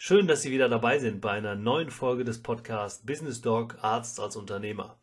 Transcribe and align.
Schön, 0.00 0.28
dass 0.28 0.42
Sie 0.42 0.52
wieder 0.52 0.68
dabei 0.68 1.00
sind 1.00 1.20
bei 1.20 1.32
einer 1.32 1.56
neuen 1.56 1.90
Folge 1.90 2.22
des 2.22 2.40
Podcasts 2.40 3.04
Business 3.04 3.40
Talk 3.40 3.78
Arzt 3.82 4.20
als 4.20 4.36
Unternehmer. 4.36 4.96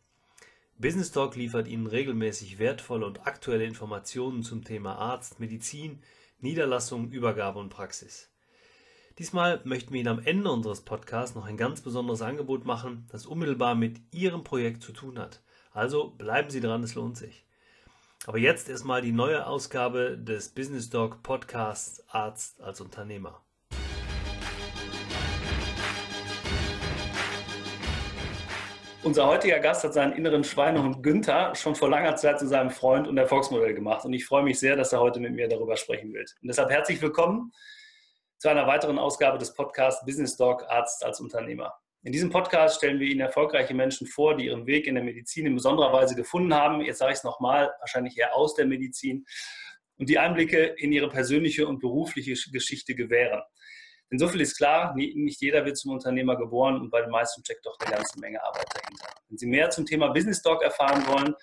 Business 0.78 1.12
Talk 1.12 1.36
liefert 1.36 1.68
Ihnen 1.68 1.86
regelmäßig 1.86 2.58
wertvolle 2.58 3.04
und 3.04 3.26
aktuelle 3.26 3.66
Informationen 3.66 4.42
zum 4.42 4.64
Thema 4.64 4.96
Arzt, 4.96 5.38
Medizin, 5.38 6.02
Niederlassung, 6.40 7.10
Übergabe 7.10 7.58
und 7.58 7.68
Praxis. 7.68 8.30
Diesmal 9.18 9.60
möchten 9.64 9.92
wir 9.92 10.00
Ihnen 10.00 10.18
am 10.18 10.24
Ende 10.24 10.50
unseres 10.50 10.80
Podcasts 10.80 11.36
noch 11.36 11.44
ein 11.44 11.58
ganz 11.58 11.82
besonderes 11.82 12.22
Angebot 12.22 12.64
machen, 12.64 13.06
das 13.12 13.26
unmittelbar 13.26 13.74
mit 13.74 14.00
Ihrem 14.14 14.44
Projekt 14.44 14.82
zu 14.82 14.92
tun 14.92 15.18
hat. 15.18 15.42
Also 15.72 16.08
bleiben 16.08 16.48
Sie 16.48 16.62
dran, 16.62 16.82
es 16.82 16.94
lohnt 16.94 17.18
sich. 17.18 17.44
Aber 18.24 18.38
jetzt 18.38 18.70
erstmal 18.70 19.02
die 19.02 19.12
neue 19.12 19.46
Ausgabe 19.46 20.16
des 20.16 20.48
Business 20.48 20.88
Talk 20.88 21.22
Podcasts 21.22 22.02
Arzt 22.08 22.62
als 22.62 22.80
Unternehmer. 22.80 23.42
Unser 29.06 29.28
heutiger 29.28 29.60
Gast 29.60 29.84
hat 29.84 29.94
seinen 29.94 30.14
inneren 30.14 30.42
Schweinehund 30.42 31.00
Günther 31.00 31.54
schon 31.54 31.76
vor 31.76 31.88
langer 31.88 32.16
Zeit 32.16 32.40
zu 32.40 32.48
seinem 32.48 32.70
Freund 32.70 33.06
und 33.06 33.16
Erfolgsmodell 33.16 33.72
gemacht. 33.72 34.04
Und 34.04 34.12
ich 34.12 34.26
freue 34.26 34.42
mich 34.42 34.58
sehr, 34.58 34.74
dass 34.74 34.92
er 34.92 34.98
heute 34.98 35.20
mit 35.20 35.32
mir 35.32 35.46
darüber 35.46 35.76
sprechen 35.76 36.12
will. 36.12 36.24
Und 36.42 36.48
deshalb 36.48 36.70
herzlich 36.70 37.00
willkommen 37.00 37.52
zu 38.38 38.48
einer 38.48 38.66
weiteren 38.66 38.98
Ausgabe 38.98 39.38
des 39.38 39.54
Podcasts 39.54 40.04
Business 40.04 40.36
Dog 40.36 40.64
Arzt 40.68 41.04
als 41.04 41.20
Unternehmer. 41.20 41.72
In 42.02 42.10
diesem 42.10 42.30
Podcast 42.30 42.78
stellen 42.78 42.98
wir 42.98 43.06
Ihnen 43.06 43.20
erfolgreiche 43.20 43.74
Menschen 43.74 44.08
vor, 44.08 44.36
die 44.36 44.46
ihren 44.46 44.66
Weg 44.66 44.88
in 44.88 44.96
der 44.96 45.04
Medizin 45.04 45.46
in 45.46 45.54
besonderer 45.54 45.92
Weise 45.92 46.16
gefunden 46.16 46.52
haben. 46.52 46.80
Jetzt 46.80 46.98
sage 46.98 47.12
ich 47.12 47.18
es 47.18 47.24
nochmal, 47.24 47.70
wahrscheinlich 47.78 48.18
eher 48.18 48.34
aus 48.34 48.56
der 48.56 48.66
Medizin 48.66 49.24
und 49.98 50.08
die 50.08 50.18
Einblicke 50.18 50.74
in 50.78 50.90
ihre 50.90 51.08
persönliche 51.08 51.68
und 51.68 51.78
berufliche 51.78 52.34
Geschichte 52.50 52.96
gewähren. 52.96 53.42
Denn 54.10 54.18
so 54.18 54.28
viel 54.28 54.40
ist 54.40 54.56
klar, 54.56 54.94
nicht 54.94 55.40
jeder 55.40 55.64
wird 55.64 55.76
zum 55.76 55.92
Unternehmer 55.92 56.36
geboren 56.36 56.80
und 56.80 56.90
bei 56.90 57.00
den 57.00 57.10
meisten 57.10 57.44
steckt 57.44 57.66
doch 57.66 57.76
eine 57.80 57.96
ganze 57.96 58.20
Menge 58.20 58.42
Arbeit 58.42 58.66
dahinter. 58.74 59.08
Wenn 59.28 59.38
Sie 59.38 59.46
mehr 59.46 59.70
zum 59.70 59.84
Thema 59.84 60.08
Business 60.08 60.42
Talk 60.42 60.62
erfahren 60.62 61.04
wollen, 61.08 61.34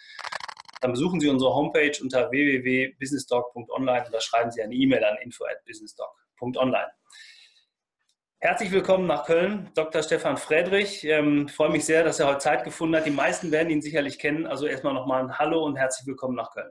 dann 0.80 0.92
besuchen 0.92 1.20
Sie 1.20 1.30
unsere 1.30 1.54
Homepage 1.54 1.98
unter 2.02 2.32
www.businesstalk.online 2.32 4.06
und 4.06 4.14
da 4.14 4.22
schreiben 4.22 4.52
Sie 4.52 4.62
eine 4.62 4.74
E-Mail 4.74 5.04
an 5.04 5.18
info@businesstalk.online. 5.18 6.92
Herzlich 8.40 8.72
willkommen 8.72 9.08
nach 9.08 9.26
Köln, 9.26 9.72
Dr. 9.74 10.04
Stefan 10.04 10.36
Friedrich. 10.36 11.06
Ähm, 11.06 11.48
freue 11.48 11.70
mich 11.70 11.86
sehr, 11.86 12.04
dass 12.04 12.20
er 12.20 12.28
heute 12.28 12.40
Zeit 12.40 12.66
gefunden 12.66 12.98
hat. 12.98 13.06
Die 13.06 13.12
meisten 13.12 13.52
werden 13.52 13.70
ihn 13.70 13.82
sicherlich 13.82 14.20
kennen. 14.20 14.46
Also 14.46 14.68
erstmal 14.68 14.94
nochmal 14.94 15.24
ein 15.24 15.40
Hallo 15.40 15.64
und 15.64 15.78
herzlich 15.78 16.06
willkommen 16.08 16.36
nach 16.36 16.52
Köln. 16.52 16.70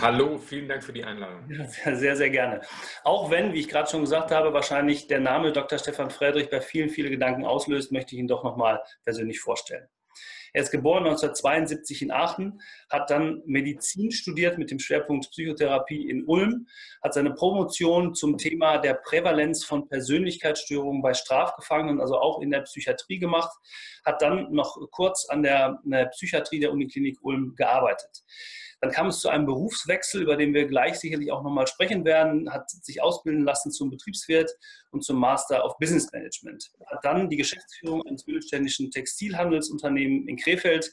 Hallo, 0.00 0.36
vielen 0.38 0.68
Dank 0.68 0.84
für 0.84 0.92
die 0.92 1.02
Einladung. 1.02 1.48
Ja, 1.50 1.94
sehr, 1.96 2.14
sehr 2.14 2.30
gerne. 2.30 2.60
Auch 3.04 3.30
wenn, 3.30 3.54
wie 3.54 3.60
ich 3.60 3.68
gerade 3.68 3.90
schon 3.90 4.02
gesagt 4.02 4.30
habe, 4.30 4.52
wahrscheinlich 4.52 5.06
der 5.06 5.20
Name 5.20 5.50
Dr. 5.50 5.78
Stefan 5.78 6.10
Friedrich 6.10 6.50
bei 6.50 6.60
vielen, 6.60 6.90
viele 6.90 7.08
Gedanken 7.08 7.46
auslöst, 7.46 7.90
möchte 7.90 8.14
ich 8.14 8.20
ihn 8.20 8.28
doch 8.28 8.44
nochmal 8.44 8.82
persönlich 9.04 9.40
vorstellen. 9.40 9.88
Er 10.52 10.62
ist 10.62 10.70
geboren 10.70 11.04
1972 11.06 12.02
in 12.02 12.10
Aachen, 12.10 12.60
hat 12.90 13.10
dann 13.10 13.42
Medizin 13.46 14.10
studiert 14.10 14.58
mit 14.58 14.70
dem 14.70 14.78
Schwerpunkt 14.78 15.30
Psychotherapie 15.30 16.08
in 16.08 16.24
Ulm, 16.24 16.66
hat 17.02 17.14
seine 17.14 17.34
Promotion 17.34 18.14
zum 18.14 18.38
Thema 18.38 18.78
der 18.78 18.94
Prävalenz 18.94 19.64
von 19.64 19.88
Persönlichkeitsstörungen 19.88 21.02
bei 21.02 21.14
Strafgefangenen, 21.14 22.00
also 22.00 22.18
auch 22.18 22.40
in 22.40 22.50
der 22.50 22.60
Psychiatrie 22.62 23.18
gemacht, 23.18 23.50
hat 24.04 24.22
dann 24.22 24.52
noch 24.52 24.78
kurz 24.90 25.26
an 25.28 25.42
der, 25.42 25.80
der 25.84 26.06
Psychiatrie 26.06 26.60
der 26.60 26.72
Uniklinik 26.72 27.18
Ulm 27.22 27.54
gearbeitet. 27.54 28.24
Dann 28.80 28.92
kam 28.92 29.08
es 29.08 29.20
zu 29.20 29.28
einem 29.28 29.46
Berufswechsel, 29.46 30.22
über 30.22 30.36
den 30.36 30.54
wir 30.54 30.66
gleich 30.66 30.98
sicherlich 30.98 31.32
auch 31.32 31.42
nochmal 31.42 31.66
sprechen 31.66 32.04
werden, 32.04 32.52
hat 32.52 32.70
sich 32.70 33.02
ausbilden 33.02 33.44
lassen 33.44 33.72
zum 33.72 33.90
Betriebswirt 33.90 34.50
und 34.90 35.04
zum 35.04 35.18
Master 35.18 35.64
of 35.64 35.76
Business 35.78 36.10
Management. 36.12 36.70
Hat 36.86 37.04
dann 37.04 37.28
die 37.28 37.36
Geschäftsführung 37.36 38.02
eines 38.06 38.26
mittelständischen 38.26 38.90
Textilhandelsunternehmens 38.90 40.28
in 40.28 40.36
Krefeld 40.36 40.92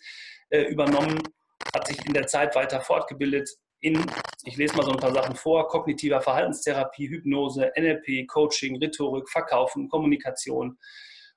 äh, 0.49 0.63
übernommen, 0.63 1.21
hat 1.73 1.87
sich 1.87 2.03
in 2.05 2.13
der 2.13 2.27
Zeit 2.27 2.55
weiter 2.55 2.81
fortgebildet 2.81 3.49
in, 3.85 4.03
ich 4.45 4.57
lese 4.57 4.75
mal 4.75 4.83
so 4.83 4.91
ein 4.91 4.99
paar 4.99 5.13
Sachen 5.13 5.35
vor, 5.35 5.67
kognitiver 5.67 6.19
Verhaltenstherapie, 6.19 7.07
Hypnose, 7.07 7.71
NLP, 7.77 8.27
Coaching, 8.27 8.77
Rhetorik, 8.77 9.29
Verkaufen, 9.29 9.89
Kommunikation 9.89 10.77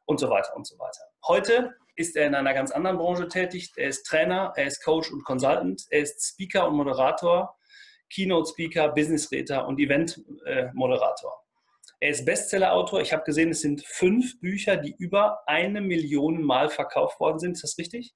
und 0.07 0.19
so 0.19 0.31
weiter 0.31 0.57
und 0.57 0.67
so 0.67 0.79
weiter. 0.79 1.03
Heute 1.27 1.75
ist 1.99 2.17
er 2.17 2.27
in 2.27 2.35
einer 2.35 2.55
ganz 2.55 2.71
anderen 2.71 2.97
Branche 2.97 3.29
tätig. 3.29 3.73
Er 3.77 3.89
ist 3.89 4.05
Trainer, 4.05 4.53
er 4.57 4.67
ist 4.67 4.85
Coach 4.85 5.11
und 5.11 5.25
Consultant, 5.25 5.83
er 5.91 6.03
ist 6.03 6.25
Speaker 6.25 6.69
und 6.69 6.77
Moderator, 6.77 7.57
Keynote-Speaker, 8.11 8.91
Business-Redner 8.91 9.67
und 9.67 9.81
Event-Moderator. 9.81 11.45
Er 12.01 12.11
ist 12.11 12.25
Bestseller-Autor. 12.25 13.01
Ich 13.01 13.13
habe 13.13 13.25
gesehen, 13.25 13.51
es 13.51 13.61
sind 13.61 13.85
fünf 13.85 14.41
Bücher, 14.41 14.77
die 14.77 14.95
über 14.97 15.41
eine 15.47 15.81
Million 15.81 16.43
Mal 16.43 16.69
verkauft 16.69 17.19
worden 17.19 17.41
sind. 17.41 17.53
Ist 17.53 17.65
das 17.65 17.79
richtig? 17.79 18.15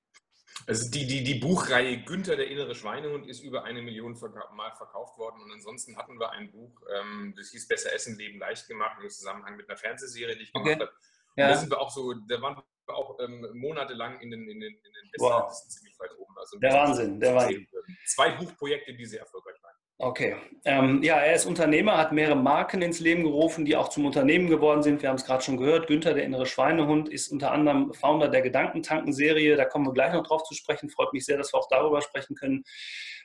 Also 0.69 0.88
die, 0.88 1.06
die, 1.06 1.25
die 1.25 1.34
Buchreihe 1.34 2.04
Günther, 2.04 2.37
der 2.37 2.48
innere 2.48 2.76
Schweinehund, 2.76 3.26
ist 3.26 3.41
über 3.41 3.65
eine 3.65 3.82
Million 3.82 4.12
Mal 4.54 4.72
verkauft 4.76 5.19
worden. 5.19 5.42
Und 5.42 5.50
ansonsten 5.50 5.97
hatten 5.97 6.21
wir 6.21 6.31
ein 6.31 6.53
Buch, 6.53 6.81
ähm, 6.97 7.34
das 7.37 7.50
hieß 7.50 7.66
Besser 7.66 7.92
Essen, 7.92 8.16
Leben 8.16 8.38
leicht 8.38 8.69
gemacht, 8.69 8.98
im 9.03 9.10
Zusammenhang 9.10 9.56
mit 9.56 9.69
einer 9.69 9.76
Fernsehserie, 9.76 10.37
die 10.37 10.44
ich 10.44 10.53
gemacht 10.53 10.71
okay. 10.71 10.81
habe. 10.81 10.92
Ja. 11.34 11.48
Da 11.48 11.56
sind 11.56 11.71
wir 11.71 11.81
auch 11.81 11.91
so, 11.91 12.15
da 12.28 12.41
waren 12.41 12.62
auch 12.88 13.19
ähm, 13.20 13.47
monatelang 13.54 14.20
in 14.20 14.31
den, 14.31 14.41
in 14.48 14.60
den, 14.60 14.72
in 14.72 14.93
den 14.93 15.10
wow. 15.19 15.50
ziemlich 15.50 15.98
weit 15.98 16.10
oben. 16.19 16.37
Also 16.38 16.59
der 16.59 16.72
Wahnsinn, 16.72 17.20
der 17.20 17.34
Wahnsinn. 17.34 17.66
Zwei 18.06 18.31
Buchprojekte, 18.32 18.94
die 18.94 19.04
sehr 19.06 19.20
erfolgreich 19.20 19.56
waren. 19.62 19.72
Okay. 19.98 20.34
Ähm, 20.65 21.00
ja, 21.04 21.21
er 21.21 21.34
ist 21.34 21.47
Unternehmer, 21.47 21.97
hat 21.97 22.10
mehrere 22.10 22.34
Marken 22.34 22.82
ins 22.82 22.98
Leben 22.98 23.22
gerufen, 23.22 23.65
die 23.65 23.76
auch 23.76 23.88
zum 23.88 24.04
Unternehmen 24.04 24.48
geworden 24.48 24.82
sind. 24.82 25.00
Wir 25.00 25.09
haben 25.09 25.16
es 25.16 25.25
gerade 25.25 25.44
schon 25.44 25.59
gehört. 25.59 25.87
Günther, 25.87 26.15
der 26.15 26.25
innere 26.25 26.47
Schweinehund, 26.47 27.09
ist 27.09 27.28
unter 27.28 27.53
anderem 27.53 27.94
Founder 27.94 28.26
der 28.26 28.42
Gedankentanken-Serie. 28.42 29.54
Da 29.54 29.65
kommen 29.65 29.87
wir 29.87 29.92
gleich 29.92 30.12
noch 30.12 30.26
drauf 30.26 30.42
zu 30.42 30.54
sprechen. 30.54 30.91
Freut 30.91 31.12
mich 31.12 31.25
sehr, 31.25 31.38
dass 31.38 31.53
wir 31.53 31.59
auch 31.60 31.69
darüber 31.69 32.03
sprechen 32.03 32.34
können. 32.34 32.65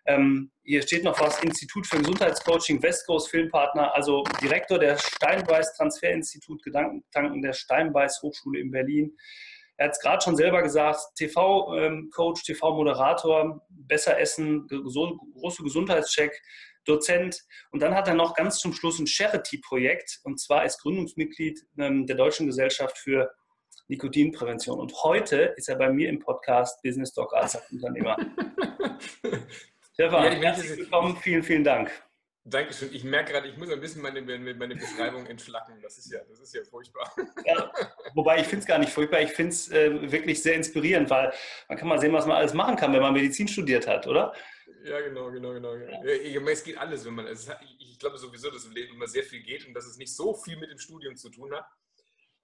Ähm, 0.07 0.51
hier 0.63 0.81
steht 0.81 1.03
noch 1.03 1.19
was: 1.19 1.43
Institut 1.43 1.85
für 1.85 1.97
Gesundheitscoaching, 1.97 2.81
Westcoast 2.81 3.29
Filmpartner, 3.29 3.93
also 3.93 4.23
Direktor 4.41 4.79
der 4.79 4.97
Steinbeiß 4.97 5.75
Transferinstitut 5.75 6.63
Gedankentanken 6.63 7.41
der 7.41 7.53
Steinbeiß 7.53 8.21
Hochschule 8.23 8.59
in 8.59 8.71
Berlin. 8.71 9.15
Er 9.75 9.85
hat 9.85 9.93
es 9.93 9.99
gerade 9.99 10.23
schon 10.23 10.35
selber 10.35 10.63
gesagt, 10.63 10.99
TV-Coach, 11.17 12.43
TV-Moderator, 12.43 13.61
besser 13.69 14.19
essen, 14.19 14.67
große 14.67 15.61
Gesundheitscheck, 15.61 16.41
Dozent. 16.87 17.43
Und 17.71 17.81
dann 17.81 17.93
hat 17.93 18.07
er 18.07 18.15
noch 18.15 18.33
ganz 18.33 18.59
zum 18.59 18.73
Schluss 18.73 18.97
ein 18.97 19.07
Charity-Projekt 19.07 20.21
und 20.23 20.39
zwar 20.39 20.65
ist 20.65 20.81
Gründungsmitglied 20.81 21.61
ähm, 21.77 22.07
der 22.07 22.15
Deutschen 22.15 22.47
Gesellschaft 22.47 22.97
für 22.97 23.29
Nikotinprävention. 23.87 24.79
Und 24.79 24.93
heute 25.03 25.53
ist 25.57 25.69
er 25.69 25.75
bei 25.75 25.91
mir 25.91 26.09
im 26.09 26.19
Podcast 26.19 26.81
Business 26.81 27.13
Doc 27.13 27.33
als 27.33 27.57
Unternehmer. 27.71 28.17
Stefan, 29.99 30.25
ja, 30.25 30.49
herzlich 30.49 30.77
willkommen, 30.77 31.17
vielen, 31.17 31.41
vielen 31.41 31.63
Dank. 31.63 31.89
Dankeschön. 32.43 32.93
Ich 32.93 33.03
merke 33.03 33.31
gerade, 33.31 33.47
ich 33.47 33.57
muss 33.57 33.67
ein 33.71 33.79
bisschen 33.79 34.03
meine, 34.03 34.21
meine 34.21 34.75
Beschreibung 34.75 35.25
entschlacken. 35.25 35.81
Das 35.81 35.97
ist 35.97 36.11
ja, 36.11 36.19
das 36.29 36.39
ist 36.39 36.53
ja 36.53 36.61
furchtbar. 36.69 37.11
Ja, 37.43 37.71
wobei 38.13 38.39
ich 38.39 38.45
finde 38.45 38.59
es 38.59 38.67
gar 38.67 38.77
nicht 38.77 38.91
furchtbar. 38.91 39.21
Ich 39.21 39.31
finde 39.31 39.53
es 39.53 39.71
äh, 39.71 40.11
wirklich 40.11 40.43
sehr 40.43 40.53
inspirierend, 40.53 41.09
weil 41.09 41.33
man 41.67 41.79
kann 41.79 41.87
mal 41.87 41.99
sehen, 41.99 42.13
was 42.13 42.27
man 42.27 42.37
alles 42.37 42.53
machen 42.53 42.75
kann, 42.75 42.93
wenn 42.93 43.01
man 43.01 43.11
Medizin 43.11 43.47
studiert 43.47 43.87
hat, 43.87 44.05
oder? 44.05 44.35
Ja, 44.83 45.01
genau, 45.01 45.31
genau, 45.31 45.53
genau. 45.53 45.73
Ja. 45.73 46.03
Es 46.03 46.63
geht 46.63 46.77
alles, 46.77 47.03
wenn 47.03 47.15
man. 47.15 47.25
Es, 47.25 47.49
ich 47.79 47.97
glaube 47.97 48.19
sowieso, 48.19 48.51
dass 48.51 48.65
im 48.65 48.73
Leben 48.73 48.93
immer 48.93 49.07
sehr 49.07 49.23
viel 49.23 49.41
geht 49.41 49.65
und 49.65 49.73
dass 49.73 49.87
es 49.87 49.97
nicht 49.97 50.15
so 50.15 50.35
viel 50.35 50.57
mit 50.57 50.69
dem 50.69 50.77
Studium 50.77 51.15
zu 51.15 51.31
tun 51.31 51.51
hat. 51.55 51.65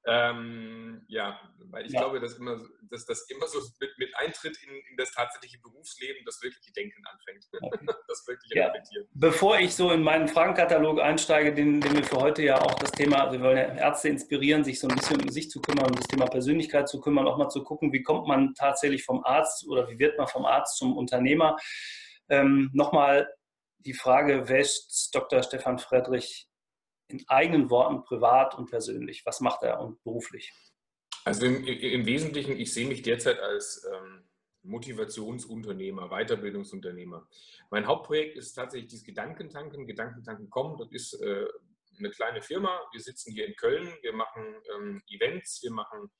Ähm, 0.05 1.05
ja, 1.07 1.39
weil 1.69 1.85
ich 1.85 1.93
ja. 1.93 2.01
glaube, 2.01 2.19
dass, 2.19 2.33
immer, 2.33 2.59
dass 2.89 3.05
das 3.05 3.25
immer 3.29 3.47
so 3.47 3.59
mit, 3.79 3.97
mit 3.97 4.09
Eintritt 4.17 4.57
in, 4.61 4.69
in, 4.69 4.97
das 4.97 5.11
tatsächliche 5.11 5.59
Berufsleben 5.59 6.25
das 6.25 6.41
wirkliche 6.41 6.73
Denken 6.73 7.01
anfängt. 7.05 7.47
Okay. 7.61 7.85
das 8.07 8.27
wirkliche 8.27 8.55
ja. 8.55 8.65
Reflektieren. 8.67 9.07
Bevor 9.13 9.59
ich 9.59 9.73
so 9.73 9.91
in 9.91 10.03
meinen 10.03 10.27
Fragenkatalog 10.27 10.99
einsteige, 10.99 11.53
den, 11.53 11.79
den 11.79 11.95
wir 11.95 12.03
für 12.03 12.17
heute 12.17 12.43
ja 12.43 12.61
auch 12.61 12.73
das 12.75 12.91
Thema, 12.91 13.31
wir 13.31 13.39
wollen 13.39 13.57
ja 13.57 13.75
Ärzte 13.75 14.09
inspirieren, 14.09 14.65
sich 14.65 14.79
so 14.79 14.89
ein 14.89 14.95
bisschen 14.95 15.21
um 15.21 15.29
sich 15.29 15.49
zu 15.49 15.61
kümmern, 15.61 15.87
um 15.87 15.95
das 15.95 16.07
Thema 16.07 16.25
Persönlichkeit 16.25 16.89
zu 16.89 16.99
kümmern, 16.99 17.25
auch 17.25 17.37
mal 17.37 17.49
zu 17.49 17.63
gucken, 17.63 17.93
wie 17.93 18.03
kommt 18.03 18.27
man 18.27 18.53
tatsächlich 18.55 19.05
vom 19.05 19.23
Arzt 19.23 19.65
oder 19.67 19.87
wie 19.87 19.99
wird 19.99 20.17
man 20.17 20.27
vom 20.27 20.45
Arzt 20.45 20.77
zum 20.77 20.97
Unternehmer. 20.97 21.55
Ähm, 22.29 22.69
Nochmal 22.73 23.29
die 23.79 23.93
Frage, 23.93 24.45
ist 24.59 25.13
Dr. 25.13 25.43
Stefan 25.43 25.79
Friedrich 25.79 26.47
in 27.07 27.23
eigenen 27.27 27.69
Worten 27.69 28.03
privat 28.03 28.55
und 28.55 28.69
persönlich? 28.69 29.25
Was 29.25 29.39
macht 29.41 29.63
er 29.63 29.79
und 29.79 30.03
beruflich? 30.03 30.53
Also 31.25 31.45
im, 31.45 31.65
im 31.65 32.05
Wesentlichen, 32.05 32.59
ich 32.59 32.73
sehe 32.73 32.87
mich 32.87 33.01
derzeit 33.01 33.39
als 33.39 33.87
ähm, 33.91 34.27
Motivationsunternehmer, 34.63 36.09
Weiterbildungsunternehmer. 36.09 37.27
Mein 37.69 37.87
Hauptprojekt 37.87 38.37
ist 38.37 38.53
tatsächlich 38.53 38.89
dieses 38.89 39.05
Gedankentanken, 39.05 39.85
Gedankentanken.com. 39.85 40.77
Das 40.77 40.91
ist 40.91 41.13
äh, 41.21 41.47
eine 41.99 42.09
kleine 42.09 42.41
Firma. 42.41 42.81
Wir 42.91 43.01
sitzen 43.01 43.31
hier 43.31 43.45
in 43.45 43.55
Köln, 43.55 43.93
wir 44.01 44.13
machen 44.13 44.43
ähm, 44.75 45.03
Events, 45.07 45.61
wir 45.63 45.71
machen 45.71 46.11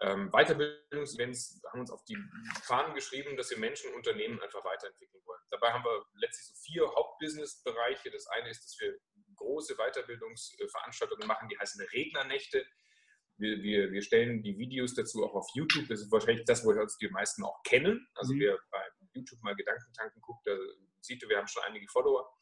ähm, 0.00 0.30
Weiterbildungsevents, 0.30 1.62
haben 1.72 1.80
uns 1.80 1.90
auf 1.90 2.04
die 2.04 2.18
Fahnen 2.62 2.94
geschrieben, 2.94 3.36
dass 3.36 3.50
wir 3.50 3.58
Menschen 3.58 3.90
und 3.90 3.96
Unternehmen 3.96 4.40
einfach 4.40 4.64
weiterentwickeln 4.64 5.22
wollen. 5.24 5.40
Dabei 5.50 5.72
haben 5.72 5.84
wir 5.84 6.04
letztlich 6.14 6.48
so 6.48 6.54
vier 6.56 6.94
Hauptbusinessbereiche. 6.94 8.10
Das 8.10 8.26
eine 8.28 8.50
ist, 8.50 8.64
dass 8.64 8.78
wir 8.80 8.98
große 9.36 9.76
Weiterbildungsveranstaltungen 9.76 11.26
machen, 11.26 11.48
die 11.48 11.58
heißen 11.58 11.84
Rednernächte. 11.92 12.66
Wir, 13.36 13.62
wir, 13.62 13.90
wir 13.90 14.02
stellen 14.02 14.42
die 14.42 14.56
Videos 14.58 14.94
dazu 14.94 15.24
auch 15.24 15.34
auf 15.34 15.48
YouTube. 15.54 15.88
Das 15.88 16.00
ist 16.00 16.12
wahrscheinlich 16.12 16.44
das, 16.44 16.64
wo 16.64 16.70
uns 16.70 16.96
die 16.98 17.08
meisten 17.08 17.42
auch 17.44 17.62
kennen. 17.64 18.06
Also 18.14 18.34
mhm. 18.34 18.40
wer 18.40 18.58
bei 18.70 18.82
YouTube 19.12 19.42
mal 19.42 19.56
Gedankentanken 19.56 20.20
guckt, 20.22 20.46
da 20.46 20.56
sieht, 21.00 21.22
wir 21.28 21.36
haben 21.36 21.48
schon 21.48 21.62
einige 21.64 21.86
Follower. 21.88 22.32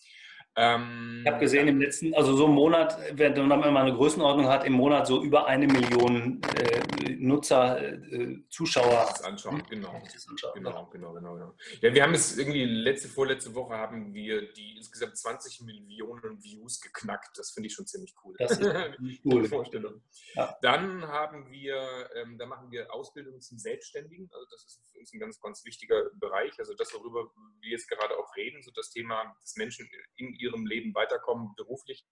Ähm, 0.54 1.22
ich 1.24 1.30
habe 1.30 1.40
gesehen, 1.40 1.66
im 1.68 1.80
letzten, 1.80 2.14
also 2.14 2.36
so 2.36 2.44
im 2.44 2.52
Monat, 2.52 2.98
wenn 3.12 3.34
man 3.48 3.60
mal 3.60 3.76
eine 3.76 3.94
Größenordnung 3.94 4.48
hat, 4.48 4.66
im 4.66 4.74
Monat 4.74 5.06
so 5.06 5.22
über 5.22 5.46
eine 5.46 5.66
Million 5.66 6.42
äh, 6.58 7.14
Nutzer, 7.16 7.80
äh, 7.80 8.38
Zuschauer. 8.50 9.06
Das 9.08 9.22
anschauen, 9.22 9.62
genau. 9.70 10.02
Das 10.12 10.28
anschauen, 10.28 10.52
genau, 10.54 10.88
genau, 10.92 11.14
genau, 11.14 11.34
genau. 11.34 11.54
Ja, 11.80 11.94
wir 11.94 12.02
haben 12.02 12.12
es 12.12 12.36
irgendwie 12.36 12.64
letzte, 12.64 13.08
vorletzte 13.08 13.54
Woche 13.54 13.74
haben 13.74 14.12
wir 14.12 14.52
die 14.52 14.76
insgesamt 14.76 15.16
20 15.16 15.62
Millionen 15.62 16.42
Views 16.42 16.80
geknackt. 16.80 17.38
Das 17.38 17.52
finde 17.52 17.68
ich 17.68 17.74
schon 17.74 17.86
ziemlich 17.86 18.14
cool. 18.22 18.34
Das 18.38 18.52
ist 18.52 18.62
eine 18.66 18.96
coole 19.22 19.48
Vorstellung. 19.48 20.02
Ja. 20.34 20.54
Dann 20.60 21.06
haben 21.06 21.50
wir, 21.50 22.10
ähm, 22.14 22.36
da 22.36 22.44
machen 22.44 22.70
wir 22.70 22.92
Ausbildung 22.92 23.40
zum 23.40 23.58
Selbstständigen. 23.58 24.28
Also 24.32 24.46
das 24.50 24.64
ist 24.64 24.82
für 24.92 24.98
uns 24.98 25.14
ein 25.14 25.20
ganz, 25.20 25.40
ganz 25.40 25.64
wichtiger 25.64 26.10
Bereich. 26.14 26.58
Also 26.58 26.74
das, 26.74 26.92
worüber 26.92 27.30
wir 27.60 27.70
jetzt 27.70 27.88
gerade 27.88 28.18
auch 28.18 28.36
reden, 28.36 28.62
so 28.62 28.70
das 28.72 28.90
Thema, 28.90 29.34
dass 29.40 29.56
Menschen 29.56 29.88
in 30.16 30.34
ihrem 30.42 30.66
Leben 30.66 30.94
weiterkommen, 30.94 31.54
beruflich, 31.56 32.04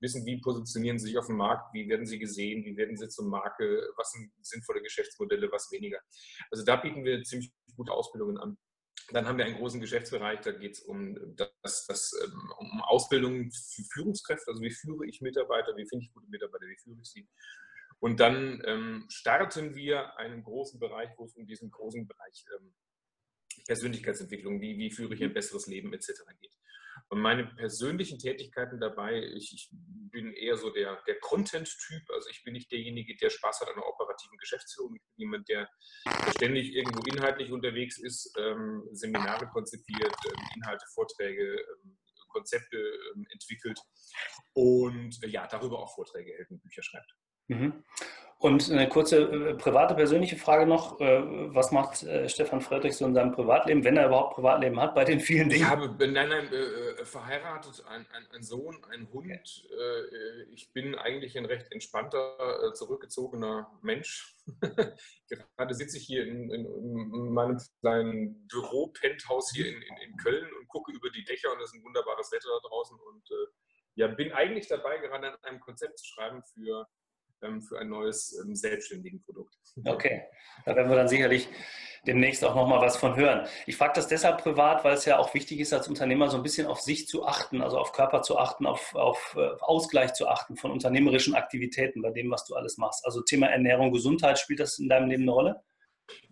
wissen, 0.00 0.24
wie 0.26 0.40
positionieren 0.40 0.98
sie 0.98 1.08
sich 1.08 1.18
auf 1.18 1.26
dem 1.26 1.36
Markt, 1.36 1.72
wie 1.74 1.88
werden 1.88 2.06
sie 2.06 2.18
gesehen, 2.18 2.64
wie 2.64 2.76
werden 2.76 2.96
sie 2.96 3.08
zur 3.08 3.26
Marke, 3.26 3.90
was 3.96 4.10
sind 4.12 4.32
sinnvolle 4.40 4.82
Geschäftsmodelle, 4.82 5.52
was 5.52 5.70
weniger. 5.70 6.00
Also 6.50 6.64
da 6.64 6.76
bieten 6.76 7.04
wir 7.04 7.22
ziemlich 7.22 7.52
gute 7.76 7.92
Ausbildungen 7.92 8.38
an. 8.38 8.58
Dann 9.12 9.26
haben 9.26 9.38
wir 9.38 9.44
einen 9.44 9.56
großen 9.56 9.80
Geschäftsbereich, 9.80 10.40
da 10.40 10.52
geht 10.52 10.72
es 10.72 10.80
um, 10.82 11.16
das, 11.36 11.86
das, 11.86 12.12
ähm, 12.24 12.52
um 12.58 12.82
Ausbildung 12.82 13.50
für 13.50 13.82
Führungskräfte, 13.92 14.50
also 14.50 14.62
wie 14.62 14.70
führe 14.70 15.06
ich 15.06 15.20
Mitarbeiter, 15.20 15.76
wie 15.76 15.88
finde 15.88 16.04
ich 16.04 16.12
gute 16.12 16.28
Mitarbeiter, 16.28 16.66
wie 16.66 16.78
führe 16.78 17.00
ich 17.00 17.10
sie. 17.10 17.28
Und 17.98 18.20
dann 18.20 18.62
ähm, 18.64 19.06
starten 19.10 19.74
wir 19.74 20.16
einen 20.16 20.42
großen 20.42 20.78
Bereich, 20.78 21.10
wo 21.16 21.24
es 21.24 21.34
um 21.34 21.46
diesen 21.46 21.70
großen 21.70 22.06
Bereich 22.06 22.44
ähm, 22.56 22.72
Persönlichkeitsentwicklung, 23.66 24.60
wie, 24.60 24.78
wie 24.78 24.90
führe 24.90 25.14
ich 25.14 25.22
ein 25.22 25.34
besseres 25.34 25.66
Leben 25.66 25.92
etc. 25.92 26.22
geht. 26.40 26.56
Und 27.10 27.20
meine 27.20 27.44
persönlichen 27.44 28.20
Tätigkeiten 28.20 28.78
dabei, 28.78 29.20
ich, 29.34 29.52
ich 29.52 29.68
bin 30.12 30.32
eher 30.32 30.56
so 30.56 30.70
der, 30.70 31.02
der 31.08 31.18
Content-Typ. 31.18 32.02
Also 32.10 32.28
ich 32.30 32.44
bin 32.44 32.52
nicht 32.52 32.70
derjenige, 32.70 33.16
der 33.16 33.30
Spaß 33.30 33.60
hat 33.60 33.68
an 33.68 33.74
der 33.74 33.86
operativen 33.86 34.38
Geschäftsführung. 34.38 34.94
Ich 34.94 35.02
bin 35.02 35.14
jemand, 35.16 35.48
der, 35.48 35.68
der 36.06 36.30
ständig 36.30 36.72
irgendwo 36.72 37.02
inhaltlich 37.02 37.50
unterwegs 37.50 37.98
ist, 37.98 38.32
ähm, 38.38 38.88
Seminare 38.92 39.48
konzipiert, 39.48 40.14
ähm, 40.24 40.44
Inhalte, 40.54 40.86
Vorträge, 40.94 41.60
ähm, 41.60 41.98
Konzepte 42.28 42.76
ähm, 42.76 43.26
entwickelt 43.32 43.80
und 44.52 45.18
äh, 45.24 45.26
ja, 45.26 45.48
darüber 45.48 45.80
auch 45.80 45.92
Vorträge 45.94 46.32
hält 46.32 46.50
und 46.50 46.62
Bücher 46.62 46.84
schreibt. 46.84 47.12
Mhm. 47.48 47.84
Und 48.42 48.70
eine 48.70 48.88
kurze 48.88 49.20
äh, 49.20 49.54
private, 49.54 49.94
persönliche 49.94 50.36
Frage 50.36 50.64
noch. 50.64 50.98
Äh, 50.98 51.20
was 51.54 51.72
macht 51.72 52.02
äh, 52.04 52.26
Stefan 52.26 52.62
Friedrich 52.62 52.96
so 52.96 53.04
in 53.04 53.12
seinem 53.12 53.32
Privatleben, 53.32 53.84
wenn 53.84 53.98
er 53.98 54.06
überhaupt 54.06 54.36
Privatleben 54.36 54.80
hat, 54.80 54.94
bei 54.94 55.04
den 55.04 55.20
vielen 55.20 55.50
Dingen? 55.50 55.60
Ich 55.60 55.68
habe, 55.68 55.94
nein, 56.10 56.30
nein, 56.30 56.48
verheiratet, 57.04 57.84
ein, 57.86 58.06
ein, 58.14 58.26
ein, 58.32 58.42
Sohn, 58.42 58.82
ein 58.92 59.12
Hund. 59.12 59.30
Okay. 59.30 60.46
ich 60.52 60.72
bin 60.72 60.94
eigentlich 60.94 61.36
ein 61.36 61.44
recht 61.44 61.70
entspannter, 61.70 62.72
zurückgezogener 62.72 63.70
Mensch. 63.82 64.34
Gerade 65.28 65.74
sitze 65.74 65.98
ich 65.98 66.06
hier 66.06 66.26
in, 66.26 66.50
in, 66.50 66.64
in 66.64 67.32
meinem 67.34 67.60
kleinen 67.80 68.48
Büro-Penthouse 68.48 69.52
hier 69.52 69.68
in, 69.68 69.82
in, 69.82 70.16
Köln 70.16 70.48
und 70.58 70.66
gucke 70.68 70.92
über 70.92 71.10
die 71.10 71.24
Dächer 71.24 71.52
und 71.52 71.58
es 71.58 71.66
ist 71.66 71.74
ein 71.74 71.84
wunderbares 71.84 72.32
Wetter 72.32 72.48
da 72.48 72.68
draußen 72.68 72.96
und 72.98 73.28
ja, 73.96 74.06
bin 74.06 74.32
eigentlich 74.32 74.66
dabei, 74.66 74.96
gerade 74.96 75.28
an 75.28 75.36
einem 75.42 75.60
Konzept 75.60 75.98
zu 75.98 76.06
schreiben 76.06 76.42
für 76.54 76.88
für 77.60 77.78
ein 77.78 77.88
neues 77.88 78.38
ähm, 78.44 78.54
selbstständigen 78.54 79.22
Produkt. 79.22 79.56
Okay, 79.84 80.22
da 80.64 80.76
werden 80.76 80.90
wir 80.90 80.96
dann 80.96 81.08
sicherlich 81.08 81.48
demnächst 82.06 82.44
auch 82.44 82.54
nochmal 82.54 82.80
was 82.80 82.96
von 82.96 83.16
hören. 83.16 83.46
Ich 83.66 83.76
frage 83.76 83.92
das 83.94 84.08
deshalb 84.08 84.42
privat, 84.42 84.84
weil 84.84 84.94
es 84.94 85.04
ja 85.04 85.18
auch 85.18 85.34
wichtig 85.34 85.60
ist, 85.60 85.72
als 85.72 85.88
Unternehmer 85.88 86.28
so 86.28 86.36
ein 86.36 86.42
bisschen 86.42 86.66
auf 86.66 86.80
sich 86.80 87.06
zu 87.08 87.26
achten, 87.26 87.60
also 87.60 87.78
auf 87.78 87.92
Körper 87.92 88.22
zu 88.22 88.38
achten, 88.38 88.66
auf, 88.66 88.94
auf 88.94 89.36
äh, 89.36 89.50
Ausgleich 89.60 90.14
zu 90.14 90.28
achten 90.28 90.56
von 90.56 90.70
unternehmerischen 90.70 91.34
Aktivitäten 91.34 92.02
bei 92.02 92.10
dem, 92.10 92.30
was 92.30 92.44
du 92.44 92.54
alles 92.54 92.78
machst. 92.78 93.04
Also 93.04 93.22
Thema 93.22 93.48
Ernährung, 93.48 93.92
Gesundheit, 93.92 94.38
spielt 94.38 94.60
das 94.60 94.78
in 94.78 94.88
deinem 94.88 95.08
Leben 95.08 95.22
eine 95.22 95.32
Rolle? 95.32 95.62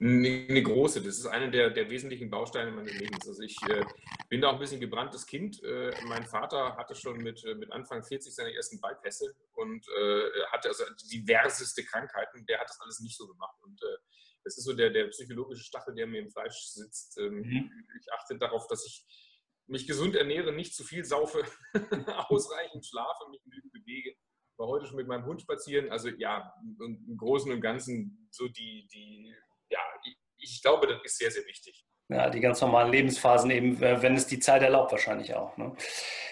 Eine 0.01 0.63
große, 0.63 1.03
das 1.03 1.19
ist 1.19 1.27
einer 1.27 1.49
der, 1.49 1.71
der 1.71 1.91
wesentlichen 1.91 2.31
Bausteine 2.31 2.71
meines 2.71 2.99
Lebens. 2.99 3.27
Also 3.27 3.43
ich 3.43 3.57
äh, 3.69 3.85
bin 4.29 4.41
da 4.41 4.49
auch 4.49 4.55
ein 4.55 4.59
bisschen 4.59 4.81
gebranntes 4.81 5.27
Kind. 5.27 5.63
Äh, 5.63 5.93
mein 6.07 6.25
Vater 6.27 6.77
hatte 6.77 6.95
schon 6.95 7.19
mit, 7.19 7.45
äh, 7.45 7.55
mit 7.55 7.73
Anfang 7.73 8.03
40 8.03 8.35
seine 8.35 8.55
ersten 8.55 8.81
Bypässe 8.81 9.35
und 9.55 9.87
äh, 9.89 10.23
hatte 10.53 10.69
also 10.69 10.85
diverseste 11.11 11.85
Krankheiten. 11.85 12.47
Der 12.47 12.61
hat 12.61 12.69
das 12.69 12.81
alles 12.81 13.01
nicht 13.01 13.17
so 13.17 13.27
gemacht. 13.27 13.57
Und 13.63 13.83
äh, 13.83 13.97
das 14.45 14.57
ist 14.57 14.65
so 14.65 14.73
der, 14.73 14.91
der 14.91 15.09
psychologische 15.09 15.65
Stachel, 15.65 15.95
der 15.95 16.07
mir 16.07 16.21
im 16.21 16.31
Fleisch 16.31 16.59
sitzt. 16.69 17.19
Ähm, 17.19 17.43
mhm. 17.43 17.71
Ich 18.01 18.13
achte 18.13 18.39
darauf, 18.39 18.67
dass 18.69 18.87
ich 18.87 19.05
mich 19.67 19.87
gesund 19.87 20.17
ernähre, 20.17 20.53
nicht 20.53 20.75
zu 20.75 20.85
viel 20.85 21.05
saufe, 21.05 21.43
ausreichend 22.29 22.87
schlafe, 22.87 23.29
mich 23.31 23.43
genügend 23.43 23.73
bewege. 23.73 24.15
War 24.57 24.67
heute 24.67 24.87
schon 24.87 24.97
mit 24.97 25.07
meinem 25.07 25.27
Hund 25.27 25.43
spazieren. 25.43 25.91
Also 25.91 26.09
ja, 26.09 26.53
im 26.81 27.17
Großen 27.17 27.53
und 27.53 27.61
Ganzen 27.61 28.29
so 28.31 28.49
die, 28.49 28.89
die 28.93 29.35
ja, 29.71 29.79
ich 30.39 30.63
glaube, 30.63 30.87
das 30.87 30.99
ist 31.05 31.19
sehr, 31.19 31.31
sehr 31.31 31.45
wichtig. 31.47 31.85
Ja, 32.11 32.31
die 32.31 32.41
ganz 32.41 32.59
normalen 32.63 32.91
Lebensphasen 32.91 33.51
eben, 33.51 33.83
äh, 33.83 34.01
wenn 34.01 34.15
es 34.15 34.27
die 34.27 34.39
Zeit 34.39 34.63
erlaubt, 34.63 34.93
wahrscheinlich 34.93 35.35
auch. 35.35 35.55
Ne? 35.59 35.77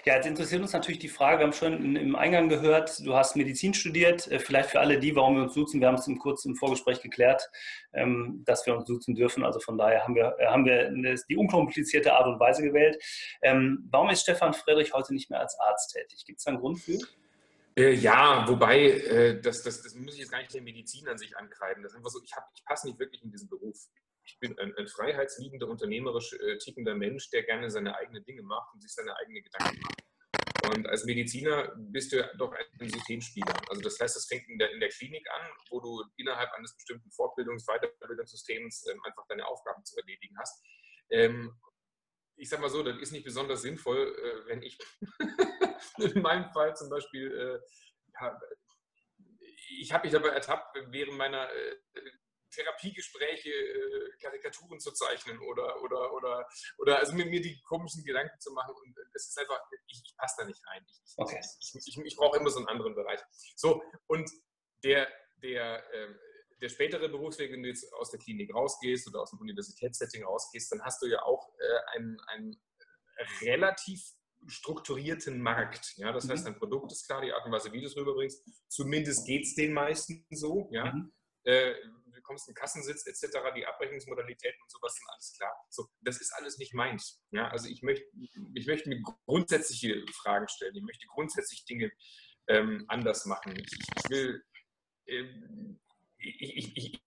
Ja, 0.06 0.14
jetzt 0.14 0.26
interessiert 0.26 0.62
uns 0.62 0.72
natürlich 0.72 1.00
die 1.00 1.10
Frage, 1.10 1.40
wir 1.40 1.44
haben 1.44 1.52
schon 1.52 1.96
im 1.96 2.16
Eingang 2.16 2.48
gehört, 2.48 3.04
du 3.04 3.14
hast 3.14 3.36
Medizin 3.36 3.74
studiert. 3.74 4.26
Äh, 4.28 4.38
vielleicht 4.38 4.70
für 4.70 4.80
alle 4.80 4.98
die, 4.98 5.14
warum 5.14 5.36
wir 5.36 5.42
uns 5.42 5.52
duzen, 5.52 5.80
wir 5.80 5.88
haben 5.88 5.96
es 5.96 6.06
im 6.06 6.18
kurzen 6.18 6.56
Vorgespräch 6.56 7.02
geklärt, 7.02 7.46
ähm, 7.92 8.42
dass 8.46 8.64
wir 8.64 8.74
uns 8.74 8.86
duzen 8.86 9.14
dürfen. 9.14 9.44
Also 9.44 9.60
von 9.60 9.76
daher 9.76 10.02
haben 10.02 10.14
wir, 10.14 10.34
äh, 10.38 10.46
haben 10.46 10.64
wir 10.64 10.90
die 11.28 11.36
unkomplizierte 11.36 12.14
Art 12.14 12.26
und 12.26 12.40
Weise 12.40 12.62
gewählt. 12.62 12.96
Ähm, 13.42 13.86
warum 13.90 14.08
ist 14.08 14.22
Stefan 14.22 14.54
Friedrich 14.54 14.94
heute 14.94 15.12
nicht 15.12 15.28
mehr 15.28 15.40
als 15.40 15.60
Arzt 15.60 15.92
tätig? 15.92 16.24
Gibt 16.24 16.38
es 16.38 16.44
da 16.44 16.52
einen 16.52 16.60
Grund 16.60 16.78
für? 16.78 16.96
Äh, 17.78 17.92
ja, 17.92 18.48
wobei, 18.48 18.90
äh, 18.90 19.40
das, 19.40 19.62
das, 19.62 19.82
das 19.82 19.94
muss 19.94 20.14
ich 20.14 20.20
jetzt 20.20 20.30
gar 20.30 20.40
nicht 20.40 20.54
der 20.54 20.62
Medizin 20.62 21.06
an 21.08 21.18
sich 21.18 21.36
ankreiden. 21.36 21.82
Das 21.82 21.92
ist 21.92 21.96
einfach 21.96 22.10
so, 22.10 22.22
ich, 22.22 22.32
ich 22.54 22.64
passe 22.64 22.86
nicht 22.86 22.98
wirklich 22.98 23.22
in 23.22 23.30
diesen 23.30 23.48
Beruf. 23.50 23.76
Ich 24.24 24.38
bin 24.40 24.58
ein, 24.58 24.74
ein 24.76 24.88
freiheitsliebender, 24.88 25.68
unternehmerisch 25.68 26.32
äh, 26.32 26.56
tickender 26.58 26.94
Mensch, 26.94 27.30
der 27.30 27.42
gerne 27.42 27.70
seine 27.70 27.94
eigenen 27.96 28.24
Dinge 28.24 28.42
macht 28.42 28.74
und 28.74 28.80
sich 28.80 28.92
seine 28.92 29.14
eigenen 29.16 29.42
Gedanken 29.42 29.80
macht. 29.82 30.02
Und 30.74 30.88
als 30.88 31.04
Mediziner 31.04 31.72
bist 31.76 32.12
du 32.12 32.28
doch 32.38 32.52
ein 32.52 32.88
Systemspieler. 32.88 33.54
Also 33.68 33.82
das 33.82 34.00
heißt, 34.00 34.16
es 34.16 34.26
fängt 34.26 34.48
in 34.48 34.58
der, 34.58 34.72
in 34.72 34.80
der 34.80 34.88
Klinik 34.88 35.24
an, 35.30 35.50
wo 35.70 35.80
du 35.80 36.02
innerhalb 36.16 36.50
eines 36.54 36.74
bestimmten 36.74 37.10
Fortbildungs-, 37.10 37.66
Weiterbildungssystems 37.66 38.86
ähm, 38.90 39.00
einfach 39.04 39.26
deine 39.28 39.46
Aufgaben 39.46 39.84
zu 39.84 39.96
erledigen 39.98 40.36
hast. 40.38 40.64
Ähm, 41.10 41.52
ich 42.36 42.48
sag 42.48 42.60
mal 42.60 42.70
so, 42.70 42.82
das 42.82 42.98
ist 42.98 43.12
nicht 43.12 43.24
besonders 43.24 43.62
sinnvoll, 43.62 44.14
äh, 44.18 44.48
wenn 44.48 44.62
ich 44.62 44.78
in 45.98 46.22
meinem 46.22 46.50
Fall 46.52 46.76
zum 46.76 46.90
Beispiel, 46.90 47.32
äh, 47.32 47.60
ja, 48.20 48.40
ich 49.80 49.92
habe 49.92 50.04
mich 50.04 50.12
dabei 50.12 50.28
ertappt, 50.28 50.76
während 50.90 51.16
meiner 51.16 51.50
äh, 51.50 51.76
Therapiegespräche 52.50 53.50
äh, 53.50 54.10
Karikaturen 54.20 54.80
zu 54.80 54.92
zeichnen 54.92 55.38
oder, 55.40 55.82
oder, 55.82 56.12
oder, 56.12 56.48
oder 56.78 56.98
also 56.98 57.14
mit 57.14 57.28
mir 57.28 57.40
die 57.40 57.60
komischen 57.62 58.04
Gedanken 58.04 58.38
zu 58.40 58.52
machen. 58.52 58.74
Und 58.74 58.96
es 59.14 59.28
ist 59.28 59.38
einfach, 59.38 59.60
ich, 59.86 60.02
ich 60.04 60.16
passe 60.16 60.36
da 60.38 60.46
nicht 60.46 60.62
rein. 60.66 60.84
Ich, 60.88 61.14
okay. 61.16 61.40
ich, 61.60 61.86
ich, 61.86 61.98
ich 61.98 62.16
brauche 62.16 62.38
immer 62.38 62.50
so 62.50 62.58
einen 62.58 62.68
anderen 62.68 62.94
Bereich. 62.94 63.20
So, 63.56 63.82
und 64.06 64.30
der, 64.84 65.08
der, 65.42 65.84
ähm, 65.92 66.18
der 66.60 66.68
spätere 66.68 67.08
Berufsweg, 67.08 67.52
wenn 67.52 67.62
du 67.62 67.68
jetzt 67.68 67.92
aus 67.94 68.10
der 68.10 68.20
Klinik 68.20 68.54
rausgehst 68.54 69.06
oder 69.08 69.20
aus 69.20 69.30
dem 69.30 69.40
Universitätssetting 69.40 70.24
rausgehst, 70.24 70.72
dann 70.72 70.82
hast 70.82 71.02
du 71.02 71.06
ja 71.06 71.22
auch 71.22 71.48
äh, 71.58 71.96
einen, 71.96 72.18
einen 72.28 72.56
relativ 73.42 74.02
strukturierten 74.46 75.40
Markt. 75.40 75.94
Ja? 75.96 76.12
Das 76.12 76.24
mhm. 76.24 76.30
heißt, 76.30 76.46
dein 76.46 76.58
Produkt 76.58 76.92
ist 76.92 77.06
klar, 77.06 77.20
die 77.20 77.32
Art 77.32 77.44
und 77.44 77.52
Weise, 77.52 77.72
wie 77.72 77.80
du 77.80 77.86
es 77.86 77.96
rüberbringst. 77.96 78.42
Zumindest 78.68 79.26
geht 79.26 79.44
es 79.44 79.54
den 79.54 79.72
meisten 79.72 80.26
so. 80.30 80.68
Ja? 80.72 80.92
Mhm. 80.92 81.12
Äh, 81.44 81.74
du 82.06 82.22
kommst 82.22 82.48
in 82.48 82.54
den 82.54 82.60
Kassensitz 82.60 83.06
etc., 83.06 83.38
die 83.54 83.66
Abrechnungsmodalitäten 83.66 84.60
und 84.62 84.70
sowas 84.70 84.94
sind 84.94 85.08
alles 85.12 85.34
klar. 85.36 85.54
So, 85.68 85.86
das 86.00 86.20
ist 86.20 86.32
alles 86.32 86.58
nicht 86.58 86.74
meins. 86.74 87.22
Ja? 87.30 87.48
Also 87.48 87.68
ich 87.68 87.82
möchte, 87.82 88.06
ich 88.54 88.66
möchte 88.66 88.88
mir 88.88 89.02
grundsätzliche 89.26 90.04
Fragen 90.22 90.48
stellen. 90.48 90.74
Ich 90.74 90.82
möchte 90.82 91.06
grundsätzlich 91.08 91.64
Dinge 91.64 91.92
ähm, 92.48 92.84
anders 92.88 93.26
machen. 93.26 93.54
Ich, 93.56 93.72
ich 93.72 94.10
will 94.10 94.42
ähm, 95.06 95.80
ich, 96.26 96.56
ich, 96.56 96.76
ich, 96.76 97.00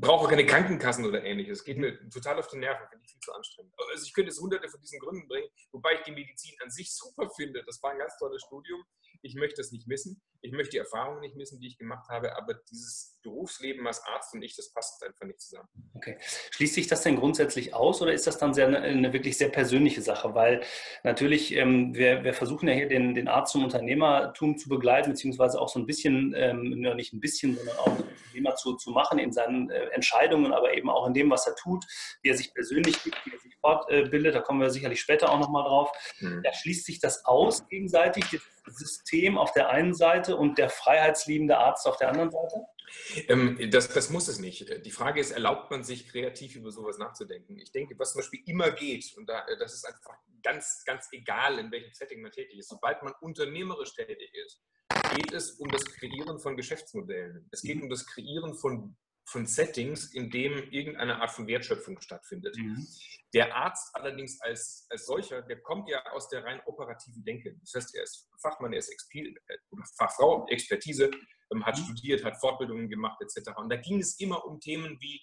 brauche 0.00 0.28
keine 0.28 0.46
Krankenkassen 0.46 1.04
oder 1.04 1.22
ähnliches. 1.22 1.58
Es 1.58 1.64
geht 1.64 1.78
mir 1.78 1.98
total 2.10 2.38
auf 2.38 2.48
die 2.48 2.58
Nerven, 2.58 2.86
finde 2.88 3.04
ich 3.04 3.12
viel 3.12 3.20
zu 3.20 3.32
anstrengend. 3.32 3.72
Also 3.92 4.04
ich 4.04 4.12
könnte 4.12 4.30
es 4.30 4.40
hunderte 4.40 4.68
von 4.68 4.80
diesen 4.80 4.98
Gründen 4.98 5.28
bringen, 5.28 5.48
wobei 5.72 5.94
ich 5.94 6.02
die 6.02 6.12
Medizin 6.12 6.56
an 6.62 6.70
sich 6.70 6.94
super 6.94 7.28
finde. 7.36 7.62
Das 7.64 7.82
war 7.82 7.92
ein 7.92 7.98
ganz 7.98 8.16
tolles 8.18 8.42
Studium. 8.42 8.82
Ich 9.22 9.34
möchte 9.34 9.60
es 9.60 9.72
nicht 9.72 9.86
missen. 9.86 10.20
Ich 10.40 10.52
möchte 10.52 10.72
die 10.72 10.78
Erfahrungen 10.78 11.20
nicht 11.20 11.36
missen, 11.36 11.60
die 11.60 11.66
ich 11.66 11.78
gemacht 11.78 12.08
habe, 12.08 12.36
aber 12.36 12.54
dieses 12.54 13.18
Berufsleben 13.22 13.86
als 13.86 14.02
Arzt 14.04 14.34
und 14.34 14.42
ich, 14.42 14.56
das 14.56 14.72
passt 14.72 15.02
einfach 15.04 15.26
nicht 15.26 15.40
zusammen. 15.40 15.68
Okay. 15.94 16.16
Schließt 16.52 16.74
sich 16.74 16.86
das 16.86 17.02
denn 17.02 17.16
grundsätzlich 17.16 17.74
aus 17.74 18.00
oder 18.00 18.12
ist 18.12 18.26
das 18.26 18.38
dann 18.38 18.54
sehr, 18.54 18.68
eine, 18.68 18.78
eine 18.78 19.12
wirklich 19.12 19.36
sehr 19.36 19.48
persönliche 19.48 20.02
Sache? 20.02 20.34
Weil 20.34 20.62
natürlich, 21.02 21.54
ähm, 21.54 21.94
wir, 21.94 22.24
wir, 22.24 22.34
versuchen 22.34 22.68
ja 22.68 22.74
hier 22.74 22.88
den, 22.88 23.14
den 23.14 23.28
Arzt 23.28 23.52
zum 23.52 23.64
Unternehmertum 23.64 24.56
zu 24.56 24.68
begleiten, 24.68 25.10
beziehungsweise 25.10 25.60
auch 25.60 25.68
so 25.68 25.78
ein 25.78 25.86
bisschen, 25.86 26.34
ähm, 26.36 26.80
nicht 26.96 27.12
ein 27.12 27.20
bisschen, 27.20 27.56
sondern 27.56 27.76
auch 27.78 27.98
Unternehmer 28.38 28.54
zu, 28.56 28.76
zu 28.76 28.90
machen 28.90 29.18
in 29.18 29.32
seinen 29.32 29.70
äh, 29.70 29.86
Entscheidungen, 29.90 30.52
aber 30.52 30.74
eben 30.74 30.90
auch 30.90 31.06
in 31.06 31.14
dem, 31.14 31.30
was 31.30 31.46
er 31.46 31.54
tut, 31.56 31.84
wie 32.22 32.30
er 32.30 32.36
sich 32.36 32.54
persönlich 32.54 33.02
gibt, 33.02 33.16
wie 33.26 33.32
er 33.32 33.40
sich 33.40 33.56
fortbildet. 33.60 34.34
Da 34.34 34.40
kommen 34.40 34.60
wir 34.60 34.70
sicherlich 34.70 35.00
später 35.00 35.30
auch 35.30 35.38
nochmal 35.38 35.64
drauf. 35.64 35.90
Mhm. 36.20 36.42
Da 36.42 36.52
schließt 36.52 36.86
sich 36.86 37.00
das 37.00 37.24
aus 37.24 37.66
gegenseitig, 37.68 38.24
das 38.30 38.76
System 38.76 39.38
auf 39.38 39.52
der 39.52 39.70
einen 39.70 39.94
Seite 39.94 40.27
und 40.36 40.58
der 40.58 40.70
freiheitsliebende 40.70 41.58
Arzt 41.58 41.86
auf 41.86 41.96
der 41.96 42.08
anderen 42.08 42.30
Seite? 42.30 42.66
Ähm, 43.28 43.70
das, 43.70 43.88
das, 43.88 44.10
muss 44.10 44.28
es 44.28 44.38
nicht. 44.38 44.84
Die 44.84 44.90
Frage 44.90 45.20
ist, 45.20 45.30
erlaubt 45.30 45.70
man 45.70 45.84
sich 45.84 46.08
kreativ 46.08 46.56
über 46.56 46.70
sowas 46.70 46.98
nachzudenken? 46.98 47.58
Ich 47.58 47.72
denke, 47.72 47.98
was 47.98 48.12
zum 48.12 48.20
Beispiel 48.20 48.40
immer 48.46 48.70
geht, 48.70 49.14
und 49.16 49.28
da, 49.28 49.44
das 49.58 49.74
ist 49.74 49.84
einfach 49.84 50.16
ganz, 50.42 50.82
ganz 50.86 51.08
egal, 51.12 51.58
in 51.58 51.70
welchem 51.70 51.92
Setting 51.92 52.22
man 52.22 52.32
tätig 52.32 52.58
ist, 52.58 52.68
sobald 52.68 53.02
man 53.02 53.12
unternehmerisch 53.20 53.94
tätig 53.94 54.32
ist, 54.34 54.62
geht 55.14 55.32
es 55.32 55.52
um 55.52 55.70
das 55.70 55.84
Kreieren 55.84 56.38
von 56.38 56.56
Geschäftsmodellen. 56.56 57.48
Es 57.50 57.62
geht 57.62 57.76
mhm. 57.76 57.84
um 57.84 57.90
das 57.90 58.06
Kreieren 58.06 58.54
von, 58.54 58.96
von 59.30 59.46
Settings, 59.46 60.14
in 60.14 60.30
dem 60.30 60.52
irgendeine 60.70 61.20
Art 61.20 61.30
von 61.30 61.46
Wertschöpfung 61.46 62.00
stattfindet. 62.00 62.56
Mhm. 62.56 62.86
Der 63.34 63.54
Arzt 63.54 63.94
allerdings 63.94 64.40
als, 64.40 64.86
als 64.88 65.06
solcher, 65.06 65.42
der 65.42 65.60
kommt 65.60 65.88
ja 65.88 66.02
aus 66.12 66.28
der 66.28 66.44
rein 66.44 66.60
operativen 66.64 67.22
Denke. 67.24 67.54
Das 67.60 67.74
heißt, 67.74 67.94
er 67.94 68.04
ist 68.04 68.26
Fachmann, 68.40 68.72
er 68.72 68.78
ist 68.78 68.88
Exper 68.88 69.20
Fachfrau, 69.98 70.46
Expertise 70.48 71.10
ähm, 71.52 71.64
hat 71.64 71.76
mhm. 71.76 71.82
studiert, 71.84 72.24
hat 72.24 72.38
Fortbildungen 72.40 72.88
gemacht 72.88 73.20
etc. 73.20 73.50
Und 73.56 73.70
da 73.70 73.76
ging 73.76 74.00
es 74.00 74.18
immer 74.18 74.44
um 74.46 74.60
Themen 74.60 74.98
wie, 75.00 75.20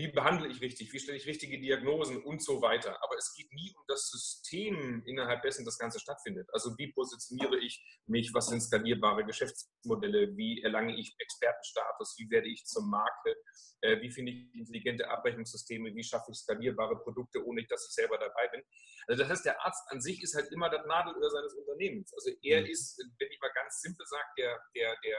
wie 0.00 0.08
behandle 0.08 0.48
ich 0.48 0.62
richtig, 0.62 0.90
wie 0.94 0.98
stelle 0.98 1.18
ich 1.18 1.26
richtige 1.26 1.60
Diagnosen 1.60 2.22
und 2.22 2.42
so 2.42 2.62
weiter. 2.62 2.96
Aber 3.02 3.18
es 3.18 3.34
geht 3.34 3.52
nie 3.52 3.70
um 3.76 3.84
das 3.86 4.08
System, 4.08 5.02
innerhalb 5.04 5.42
dessen 5.42 5.66
das 5.66 5.76
Ganze 5.76 6.00
stattfindet. 6.00 6.48
Also 6.54 6.76
wie 6.78 6.90
positioniere 6.92 7.58
ich 7.58 7.84
mich, 8.06 8.32
was 8.32 8.46
sind 8.46 8.62
skalierbare 8.62 9.26
Geschäftsmodelle, 9.26 10.34
wie 10.38 10.62
erlange 10.62 10.98
ich 10.98 11.14
Expertenstatus, 11.18 12.16
wie 12.18 12.30
werde 12.30 12.48
ich 12.48 12.64
zur 12.64 12.82
Marke, 12.86 13.36
äh, 13.82 14.00
wie 14.00 14.10
finde 14.10 14.32
ich 14.32 14.54
intelligente 14.54 15.06
Abrechnungssysteme, 15.10 15.94
wie 15.94 16.02
schaffe 16.02 16.30
ich 16.30 16.38
skalierbare 16.38 16.98
Produkte, 17.02 17.44
ohne 17.44 17.66
dass 17.66 17.86
ich 17.86 17.94
selber 17.94 18.16
dabei 18.16 18.48
bin. 18.48 18.62
Also 19.06 19.22
das 19.22 19.30
heißt, 19.30 19.44
der 19.44 19.62
Arzt 19.62 19.84
an 19.90 20.00
sich 20.00 20.22
ist 20.22 20.34
halt 20.34 20.50
immer 20.50 20.70
das 20.70 20.86
Nadelöhr 20.86 21.30
seines 21.30 21.54
Unternehmens. 21.54 22.10
Also 22.14 22.30
er 22.40 22.62
mhm. 22.62 22.68
ist, 22.68 22.98
wenn 23.18 23.30
ich 23.30 23.40
mal 23.40 23.52
ganz 23.54 23.82
simpel 23.82 24.06
sage, 24.06 24.28
der, 24.38 24.58
der, 24.74 24.96
der 25.04 25.18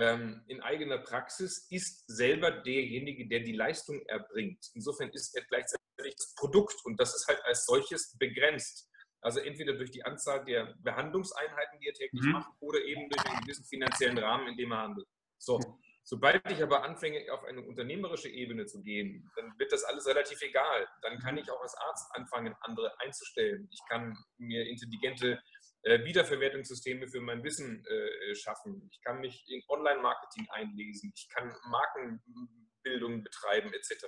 ähm, 0.00 0.42
in 0.46 0.60
eigener 0.60 0.98
Praxis 0.98 1.66
ist 1.70 2.04
selber 2.06 2.50
derjenige, 2.50 3.28
der 3.28 3.40
die 3.40 3.52
Leistung 3.52 4.00
erbringt. 4.06 4.70
Insofern 4.74 5.10
ist 5.10 5.36
er 5.36 5.44
gleichzeitig 5.44 6.14
das 6.16 6.34
Produkt 6.34 6.76
und 6.84 6.98
das 6.98 7.14
ist 7.14 7.28
halt 7.28 7.44
als 7.44 7.66
solches 7.66 8.16
begrenzt. 8.18 8.88
Also 9.22 9.40
entweder 9.40 9.74
durch 9.74 9.90
die 9.90 10.04
Anzahl 10.04 10.44
der 10.44 10.74
Behandlungseinheiten, 10.82 11.78
die 11.80 11.88
er 11.88 11.94
täglich 11.94 12.22
mhm. 12.22 12.32
macht, 12.32 12.50
oder 12.60 12.82
eben 12.82 13.08
durch 13.10 13.26
einen 13.26 13.40
gewissen 13.42 13.64
finanziellen 13.64 14.18
Rahmen, 14.18 14.48
in 14.48 14.56
dem 14.56 14.72
er 14.72 14.78
handelt. 14.78 15.06
So, 15.38 15.60
sobald 16.04 16.50
ich 16.50 16.62
aber 16.62 16.84
anfange, 16.84 17.30
auf 17.30 17.44
eine 17.44 17.62
unternehmerische 17.62 18.28
Ebene 18.28 18.66
zu 18.66 18.82
gehen, 18.82 19.30
dann 19.36 19.52
wird 19.58 19.72
das 19.72 19.84
alles 19.84 20.06
relativ 20.06 20.40
egal. 20.42 20.88
Dann 21.02 21.18
kann 21.18 21.36
ich 21.36 21.50
auch 21.50 21.60
als 21.60 21.74
Arzt 21.74 22.06
anfangen, 22.14 22.54
andere 22.60 22.98
einzustellen. 23.00 23.68
Ich 23.70 23.80
kann 23.88 24.16
mir 24.38 24.66
intelligente 24.66 25.40
äh, 25.82 26.04
Wiederverwertungssysteme 26.04 27.08
für 27.08 27.20
mein 27.20 27.42
Wissen 27.42 27.84
äh, 27.86 28.34
schaffen. 28.34 28.88
Ich 28.92 29.00
kann 29.02 29.20
mich 29.20 29.44
in 29.48 29.62
Online-Marketing 29.68 30.46
einlesen. 30.50 31.12
Ich 31.14 31.28
kann 31.28 31.54
Markenbildung 31.70 33.22
betreiben 33.22 33.72
etc. 33.72 34.06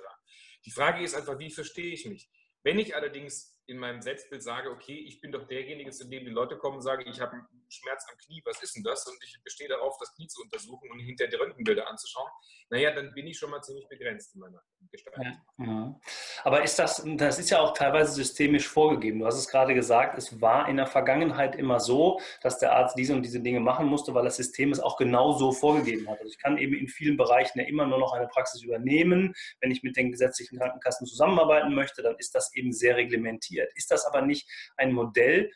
Die 0.65 0.71
Frage 0.71 1.03
ist 1.03 1.15
einfach, 1.15 1.39
wie 1.39 1.51
verstehe 1.51 1.93
ich 1.93 2.05
mich? 2.05 2.29
Wenn 2.63 2.79
ich 2.79 2.95
allerdings 2.95 3.52
in 3.65 3.77
meinem 3.77 4.01
Selbstbild 4.01 4.43
sage, 4.43 4.69
okay, 4.69 5.05
ich 5.07 5.21
bin 5.21 5.31
doch 5.31 5.47
derjenige, 5.47 5.91
zu 5.91 6.07
dem 6.07 6.25
die 6.25 6.31
Leute 6.31 6.57
kommen 6.57 6.77
und 6.77 6.81
sagen, 6.81 7.03
ich 7.07 7.21
habe 7.21 7.33
einen 7.33 7.47
Schmerz 7.69 8.05
am 8.11 8.17
Knie, 8.17 8.41
was 8.45 8.61
ist 8.61 8.75
denn 8.75 8.83
das? 8.83 9.07
Und 9.07 9.17
ich 9.23 9.37
bestehe 9.43 9.69
darauf, 9.69 9.97
das 9.99 10.13
Knie 10.15 10.27
zu 10.27 10.41
untersuchen 10.41 10.91
und 10.91 10.99
hinter 10.99 11.27
die 11.27 11.35
Röntgenbilder 11.37 11.87
anzuschauen, 11.87 12.29
naja, 12.69 12.91
dann 12.91 13.13
bin 13.13 13.27
ich 13.27 13.37
schon 13.37 13.51
mal 13.51 13.61
ziemlich 13.61 13.87
begrenzt 13.87 14.35
in 14.35 14.41
meiner 14.41 14.61
Gestalt. 14.91 15.37
Ja, 15.57 15.99
Aber 16.43 16.63
ist 16.63 16.77
das, 16.77 17.03
das 17.15 17.39
ist 17.39 17.49
ja 17.49 17.61
auch 17.61 17.73
teilweise 17.73 18.11
systemisch 18.11 18.67
vorgegeben. 18.67 19.19
Du 19.19 19.25
hast 19.25 19.37
es 19.37 19.47
gerade 19.47 19.73
gesagt, 19.73 20.17
es 20.17 20.41
war 20.41 20.67
in 20.67 20.77
der 20.77 20.87
Vergangenheit 20.87 21.55
immer 21.55 21.79
so, 21.79 22.19
dass 22.41 22.59
der 22.59 22.73
Arzt 22.73 22.97
diese 22.97 23.13
und 23.13 23.23
diese 23.23 23.39
Dinge 23.39 23.61
machen 23.61 23.87
musste, 23.87 24.13
weil 24.13 24.25
das 24.25 24.35
System 24.35 24.71
es 24.71 24.79
auch 24.79 24.97
genau 24.97 25.31
so 25.31 25.51
vorgegeben 25.51 26.07
hat. 26.09 26.19
Also 26.19 26.29
ich 26.29 26.37
kann 26.37 26.57
eben 26.57 26.73
in 26.73 26.87
vielen 26.87 27.15
Bereichen 27.15 27.59
ja 27.59 27.65
immer 27.65 27.87
nur 27.87 27.99
noch 27.99 28.13
eine 28.13 28.27
Praxis 28.27 28.61
übernehmen. 28.61 29.33
Wenn 29.61 29.71
ich 29.71 29.83
mit 29.83 29.95
den 29.95 30.11
gesetzlichen 30.11 30.59
Krankenkassen 30.59 31.07
zusammenarbeiten 31.07 31.73
möchte, 31.73 32.01
dann 32.03 32.17
ist 32.17 32.35
das 32.35 32.53
eben 32.53 32.73
sehr 32.73 32.97
reglementiert 32.97 33.52
passiert. 33.53 33.71
Ist 33.75 33.91
das 33.91 34.05
aber 34.05 34.21
nicht 34.21 34.49
ein 34.77 34.93
Modell 34.93 35.51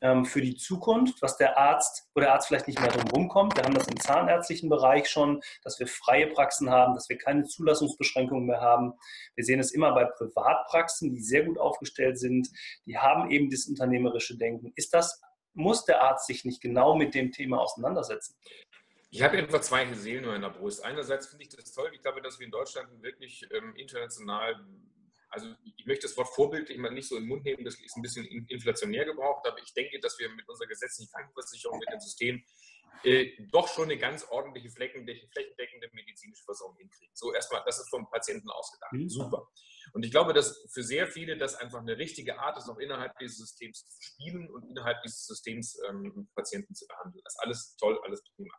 ähm, 0.00 0.24
für 0.24 0.40
die 0.40 0.56
Zukunft, 0.56 1.22
was 1.22 1.36
der 1.36 1.58
Arzt, 1.58 2.08
wo 2.14 2.20
der 2.20 2.32
Arzt 2.32 2.48
vielleicht 2.48 2.66
nicht 2.66 2.80
mehr 2.80 2.90
drum 2.90 3.08
rumkommt? 3.10 3.56
Wir 3.56 3.64
haben 3.64 3.74
das 3.74 3.88
im 3.88 3.98
zahnärztlichen 3.98 4.68
Bereich 4.68 5.08
schon, 5.08 5.42
dass 5.62 5.78
wir 5.78 5.86
freie 5.86 6.28
Praxen 6.28 6.70
haben, 6.70 6.94
dass 6.94 7.08
wir 7.08 7.18
keine 7.18 7.44
Zulassungsbeschränkungen 7.44 8.46
mehr 8.46 8.60
haben. 8.60 8.94
Wir 9.34 9.44
sehen 9.44 9.60
es 9.60 9.72
immer 9.72 9.92
bei 9.94 10.04
Privatpraxen, 10.04 11.12
die 11.12 11.20
sehr 11.20 11.44
gut 11.44 11.58
aufgestellt 11.58 12.18
sind. 12.18 12.48
Die 12.86 12.98
haben 12.98 13.30
eben 13.30 13.50
das 13.50 13.66
unternehmerische 13.66 14.36
Denken. 14.36 14.72
Ist 14.76 14.94
das, 14.94 15.20
muss 15.54 15.84
der 15.84 16.02
Arzt 16.02 16.26
sich 16.26 16.44
nicht 16.44 16.60
genau 16.60 16.96
mit 16.96 17.14
dem 17.14 17.32
Thema 17.32 17.60
auseinandersetzen? 17.60 18.36
Ich 19.10 19.22
habe 19.22 19.38
etwa 19.38 19.62
zwei 19.62 19.86
Seelen 19.94 20.24
in 20.34 20.42
der 20.42 20.48
Brust. 20.48 20.84
Einerseits 20.84 21.28
finde 21.28 21.44
ich 21.44 21.48
das 21.48 21.72
toll. 21.72 21.88
Ich 21.94 22.02
glaube, 22.02 22.20
dass 22.20 22.40
wir 22.40 22.46
in 22.46 22.50
Deutschland 22.50 22.88
wirklich 23.00 23.46
ähm, 23.52 23.72
international 23.76 24.56
also 25.34 25.52
ich 25.64 25.84
möchte 25.86 26.06
das 26.06 26.16
Wort 26.16 26.28
Vorbild 26.28 26.70
immer 26.70 26.90
nicht 26.90 27.08
so 27.08 27.16
in 27.16 27.24
den 27.24 27.28
Mund 27.28 27.44
nehmen, 27.44 27.64
das 27.64 27.74
ist 27.80 27.96
ein 27.96 28.02
bisschen 28.02 28.24
inflationär 28.24 29.04
gebraucht, 29.04 29.46
aber 29.46 29.58
ich 29.58 29.74
denke, 29.74 29.98
dass 30.00 30.18
wir 30.18 30.28
mit 30.30 30.48
unserer 30.48 30.68
gesetzlichen 30.68 31.10
Krankenversicherung, 31.12 31.78
mit 31.78 31.92
dem 31.92 32.00
System 32.00 32.44
äh, 33.02 33.32
doch 33.50 33.68
schon 33.68 33.84
eine 33.84 33.98
ganz 33.98 34.24
ordentliche 34.30 34.70
flächendeckende 34.70 35.90
medizinische 35.92 36.44
Versorgung 36.44 36.78
hinkriegen. 36.78 37.14
So 37.14 37.34
erstmal, 37.34 37.62
das 37.66 37.80
ist 37.80 37.90
vom 37.90 38.08
Patienten 38.08 38.48
ausgedacht. 38.48 38.92
Mhm. 38.92 39.08
Super. 39.08 39.48
Und 39.92 40.04
ich 40.04 40.10
glaube, 40.10 40.32
dass 40.32 40.66
für 40.72 40.82
sehr 40.82 41.06
viele 41.08 41.36
das 41.36 41.56
einfach 41.56 41.80
eine 41.80 41.98
richtige 41.98 42.38
Art 42.38 42.56
ist, 42.56 42.68
auch 42.68 42.78
innerhalb 42.78 43.18
dieses 43.18 43.38
Systems 43.38 43.84
zu 43.86 44.02
spielen 44.02 44.48
und 44.50 44.70
innerhalb 44.70 45.02
dieses 45.02 45.26
Systems 45.26 45.78
ähm, 45.88 46.28
Patienten 46.34 46.74
zu 46.74 46.86
behandeln. 46.86 47.22
Das 47.24 47.34
ist 47.34 47.40
alles 47.40 47.76
toll, 47.76 48.00
alles 48.04 48.22
prima. 48.36 48.54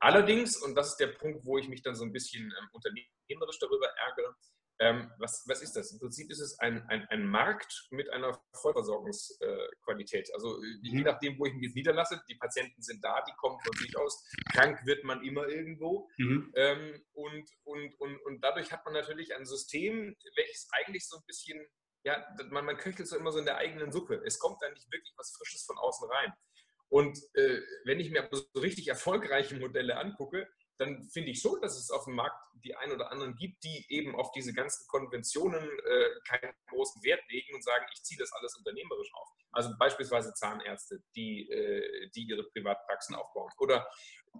Allerdings, 0.00 0.56
und 0.56 0.74
das 0.74 0.90
ist 0.90 0.96
der 0.96 1.08
Punkt, 1.08 1.44
wo 1.44 1.58
ich 1.58 1.68
mich 1.68 1.82
dann 1.82 1.96
so 1.96 2.04
ein 2.04 2.12
bisschen 2.12 2.42
ähm, 2.42 2.68
unternehmerisch 2.72 3.58
darüber 3.58 3.88
ärgere, 3.88 4.36
ähm, 4.80 5.10
was, 5.18 5.44
was 5.46 5.62
ist 5.62 5.74
das? 5.74 5.92
Im 5.92 5.98
Prinzip 5.98 6.30
ist 6.30 6.40
es 6.40 6.58
ein, 6.60 6.86
ein, 6.88 7.04
ein 7.08 7.26
Markt 7.26 7.88
mit 7.90 8.10
einer 8.10 8.40
Vollversorgungsqualität. 8.60 10.28
Äh, 10.28 10.32
also 10.34 10.62
je 10.82 10.98
mhm. 10.98 11.04
nachdem, 11.04 11.38
wo 11.38 11.46
ich 11.46 11.54
mich 11.54 11.74
niederlasse, 11.74 12.22
die 12.28 12.36
Patienten 12.36 12.80
sind 12.82 13.02
da, 13.02 13.22
die 13.26 13.34
kommen 13.38 13.58
von 13.60 13.72
sich 13.76 13.96
aus. 13.98 14.24
Krank 14.52 14.86
wird 14.86 15.02
man 15.04 15.24
immer 15.24 15.48
irgendwo. 15.48 16.08
Mhm. 16.18 16.52
Ähm, 16.54 17.04
und, 17.12 17.48
und, 17.64 17.94
und, 18.00 18.18
und 18.24 18.40
dadurch 18.40 18.70
hat 18.70 18.84
man 18.84 18.94
natürlich 18.94 19.34
ein 19.34 19.46
System, 19.46 20.16
welches 20.36 20.68
eigentlich 20.72 21.08
so 21.08 21.16
ein 21.16 21.24
bisschen, 21.26 21.60
ja, 22.04 22.24
man, 22.50 22.64
man 22.64 22.76
köchelt 22.76 23.08
so 23.08 23.16
immer 23.16 23.32
so 23.32 23.40
in 23.40 23.46
der 23.46 23.56
eigenen 23.56 23.90
Suppe. 23.90 24.22
Es 24.24 24.38
kommt 24.38 24.62
da 24.62 24.70
nicht 24.70 24.90
wirklich 24.92 25.14
was 25.16 25.34
Frisches 25.36 25.64
von 25.64 25.76
außen 25.76 26.08
rein. 26.08 26.32
Und 26.88 27.18
äh, 27.34 27.60
wenn 27.84 28.00
ich 28.00 28.10
mir 28.10 28.28
so 28.30 28.60
richtig 28.60 28.88
erfolgreiche 28.88 29.56
Modelle 29.56 29.96
angucke, 29.96 30.48
dann 30.78 31.08
finde 31.10 31.30
ich 31.30 31.40
schon, 31.40 31.60
dass 31.60 31.76
es 31.76 31.90
auf 31.90 32.04
dem 32.04 32.14
Markt 32.14 32.36
die 32.64 32.74
ein 32.74 32.92
oder 32.92 33.10
anderen 33.10 33.34
gibt, 33.36 33.62
die 33.64 33.86
eben 33.88 34.14
auf 34.14 34.30
diese 34.32 34.52
ganzen 34.52 34.86
Konventionen 34.88 35.62
äh, 35.64 36.10
keinen 36.26 36.52
großen 36.68 37.02
Wert 37.02 37.20
legen 37.28 37.54
und 37.54 37.62
sagen, 37.62 37.84
ich 37.92 38.02
ziehe 38.02 38.18
das 38.18 38.32
alles 38.32 38.56
unternehmerisch 38.56 39.12
auf. 39.14 39.28
Also 39.52 39.70
beispielsweise 39.78 40.32
Zahnärzte, 40.34 41.02
die, 41.16 41.48
äh, 41.50 42.10
die 42.14 42.22
ihre 42.22 42.44
Privatpraxen 42.44 43.14
aufbauen. 43.16 43.50
Oder 43.58 43.88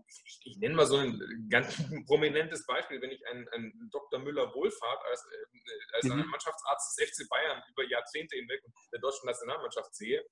ich, 0.06 0.40
ich, 0.44 0.56
nenne 0.58 0.74
mal 0.74 0.86
so 0.86 0.96
ein 0.96 1.48
ganz 1.50 1.76
prominentes 2.06 2.66
Beispiel, 2.66 3.00
wenn 3.00 3.10
ich 3.10 3.26
einen, 3.26 3.48
einen 3.48 3.90
Dr. 3.90 4.20
Müller-Wohlfahrt 4.20 5.04
als, 5.10 5.24
äh, 5.24 5.94
als 5.94 6.04
mhm. 6.04 6.26
Mannschaftsarzt 6.30 6.98
des 6.98 7.08
FC 7.10 7.28
Bayern 7.28 7.62
über 7.70 7.84
Jahrzehnte 7.84 8.36
hinweg 8.36 8.62
der 8.92 9.00
deutschen 9.00 9.26
Nationalmannschaft 9.26 9.94
sehe, 9.94 10.24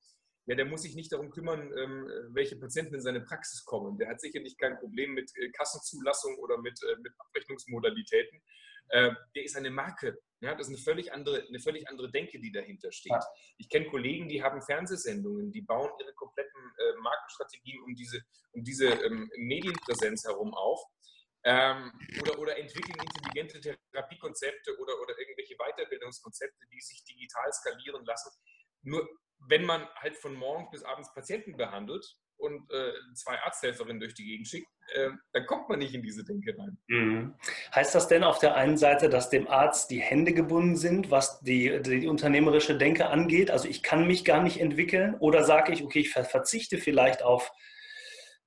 ja, 0.46 0.54
der 0.54 0.64
muss 0.64 0.82
sich 0.82 0.94
nicht 0.94 1.12
darum 1.12 1.30
kümmern, 1.30 1.72
ähm, 1.76 2.08
welche 2.30 2.56
Patienten 2.56 2.94
in 2.94 3.00
seine 3.00 3.20
Praxis 3.20 3.64
kommen. 3.64 3.98
Der 3.98 4.08
hat 4.08 4.20
sicherlich 4.20 4.56
kein 4.56 4.78
Problem 4.78 5.12
mit 5.12 5.32
äh, 5.36 5.50
Kassenzulassung 5.50 6.38
oder 6.38 6.58
mit, 6.58 6.80
äh, 6.84 6.96
mit 7.00 7.12
Abrechnungsmodalitäten. 7.18 8.40
Äh, 8.90 9.10
der 9.34 9.44
ist 9.44 9.56
eine 9.56 9.70
Marke. 9.70 10.16
Ja, 10.40 10.54
das 10.54 10.68
ist 10.68 10.74
eine 10.74 10.82
völlig 10.82 11.12
andere, 11.12 11.44
eine 11.48 11.58
völlig 11.58 11.88
andere 11.88 12.12
Denke, 12.12 12.38
die 12.38 12.52
dahinter 12.52 12.92
steht. 12.92 13.12
Ich 13.56 13.68
kenne 13.68 13.86
Kollegen, 13.86 14.28
die 14.28 14.42
haben 14.42 14.62
Fernsehsendungen, 14.62 15.50
die 15.50 15.62
bauen 15.62 15.90
ihre 15.98 16.12
kompletten 16.12 16.60
Markenstrategien 17.00 17.82
um 17.82 17.94
diese, 17.94 18.20
um 18.52 18.62
diese 18.62 18.86
ähm, 18.86 19.30
Medienpräsenz 19.38 20.24
herum 20.24 20.52
auf. 20.54 20.84
Ähm, 21.42 21.90
oder, 22.20 22.38
oder 22.38 22.58
entwickeln 22.58 22.98
intelligente 23.00 23.78
Therapiekonzepte 23.92 24.76
oder, 24.78 25.00
oder 25.00 25.18
irgendwelche 25.18 25.56
Weiterbildungskonzepte, 25.56 26.66
die 26.72 26.80
sich 26.80 27.02
digital 27.04 27.52
skalieren 27.52 28.04
lassen. 28.04 28.30
Nur 28.82 29.08
wenn 29.48 29.64
man 29.64 29.86
halt 29.96 30.16
von 30.16 30.34
morgens 30.34 30.70
bis 30.70 30.82
abends 30.82 31.12
Patienten 31.14 31.56
behandelt, 31.56 32.16
und 32.38 32.70
äh, 32.70 32.92
zwei 33.14 33.38
Arzthelferinnen 33.40 34.00
durch 34.00 34.14
die 34.14 34.24
Gegend 34.24 34.48
schickt, 34.48 34.68
äh, 34.94 35.10
dann 35.32 35.46
kommt 35.46 35.68
man 35.68 35.78
nicht 35.78 35.94
in 35.94 36.02
diese 36.02 36.24
Denke 36.24 36.56
rein. 36.58 36.76
Mhm. 36.88 37.34
Heißt 37.74 37.94
das 37.94 38.08
denn 38.08 38.24
auf 38.24 38.38
der 38.38 38.54
einen 38.54 38.76
Seite, 38.76 39.08
dass 39.08 39.30
dem 39.30 39.48
Arzt 39.48 39.90
die 39.90 40.00
Hände 40.00 40.32
gebunden 40.32 40.76
sind, 40.76 41.10
was 41.10 41.40
die, 41.40 41.80
die 41.82 42.06
unternehmerische 42.06 42.76
Denke 42.76 43.06
angeht? 43.06 43.50
Also 43.50 43.68
ich 43.68 43.82
kann 43.82 44.06
mich 44.06 44.24
gar 44.24 44.42
nicht 44.42 44.60
entwickeln 44.60 45.14
oder 45.18 45.44
sage 45.44 45.72
ich, 45.72 45.82
okay, 45.82 46.00
ich 46.00 46.10
verzichte 46.10 46.78
vielleicht 46.78 47.22
auf 47.22 47.52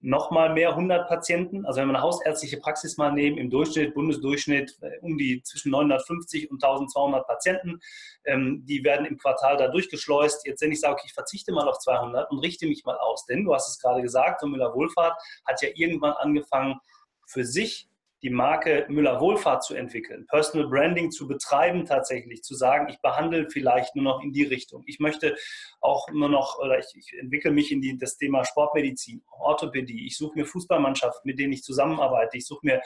nochmal 0.01 0.53
mehr 0.53 0.69
100 0.69 1.07
Patienten. 1.07 1.65
Also 1.65 1.81
wenn 1.81 1.87
wir 1.87 1.95
eine 1.95 2.03
hausärztliche 2.03 2.57
Praxis 2.57 2.97
mal 2.97 3.11
nehmen, 3.11 3.37
im 3.37 3.49
Durchschnitt, 3.49 3.93
Bundesdurchschnitt 3.93 4.77
äh, 4.81 4.97
um 5.01 5.17
die 5.17 5.43
zwischen 5.43 5.71
950 5.71 6.49
und 6.49 6.63
1200 6.63 7.27
Patienten, 7.27 7.79
ähm, 8.25 8.65
die 8.65 8.83
werden 8.83 9.05
im 9.05 9.17
Quartal 9.17 9.57
da 9.57 9.67
durchgeschleust. 9.67 10.45
Jetzt, 10.45 10.61
wenn 10.61 10.71
ich 10.71 10.79
sage, 10.79 10.93
okay, 10.93 11.03
ich 11.07 11.13
verzichte 11.13 11.51
mal 11.51 11.67
auf 11.67 11.79
200 11.79 12.31
und 12.31 12.39
richte 12.39 12.65
mich 12.67 12.85
mal 12.85 12.97
aus, 12.97 13.25
denn 13.25 13.43
du 13.43 13.53
hast 13.53 13.67
es 13.67 13.79
gerade 13.79 14.01
gesagt, 14.01 14.41
so 14.41 14.47
Müller 14.47 14.73
Wohlfahrt 14.73 15.21
hat 15.45 15.61
ja 15.61 15.69
irgendwann 15.73 16.13
angefangen, 16.13 16.79
für 17.25 17.43
sich 17.43 17.88
die 18.21 18.29
Marke 18.29 18.85
Müller 18.89 19.19
Wohlfahrt 19.19 19.63
zu 19.63 19.75
entwickeln, 19.75 20.25
Personal 20.27 20.67
Branding 20.67 21.11
zu 21.11 21.27
betreiben 21.27 21.85
tatsächlich, 21.85 22.43
zu 22.43 22.55
sagen, 22.55 22.89
ich 22.89 22.99
behandle 23.01 23.49
vielleicht 23.49 23.95
nur 23.95 24.03
noch 24.03 24.23
in 24.23 24.33
die 24.33 24.43
Richtung. 24.43 24.83
Ich 24.87 24.99
möchte 24.99 25.35
auch 25.81 26.09
nur 26.11 26.29
noch, 26.29 26.59
oder 26.59 26.79
ich, 26.79 26.87
ich 26.95 27.17
entwickle 27.17 27.51
mich 27.51 27.71
in 27.71 27.81
die, 27.81 27.97
das 27.97 28.17
Thema 28.17 28.43
Sportmedizin, 28.43 29.23
Orthopädie. 29.39 30.05
Ich 30.05 30.17
suche 30.17 30.37
mir 30.37 30.45
Fußballmannschaften, 30.45 31.21
mit 31.23 31.39
denen 31.39 31.53
ich 31.53 31.63
zusammenarbeite. 31.63 32.37
Ich 32.37 32.45
suche 32.45 32.65
mir 32.65 32.81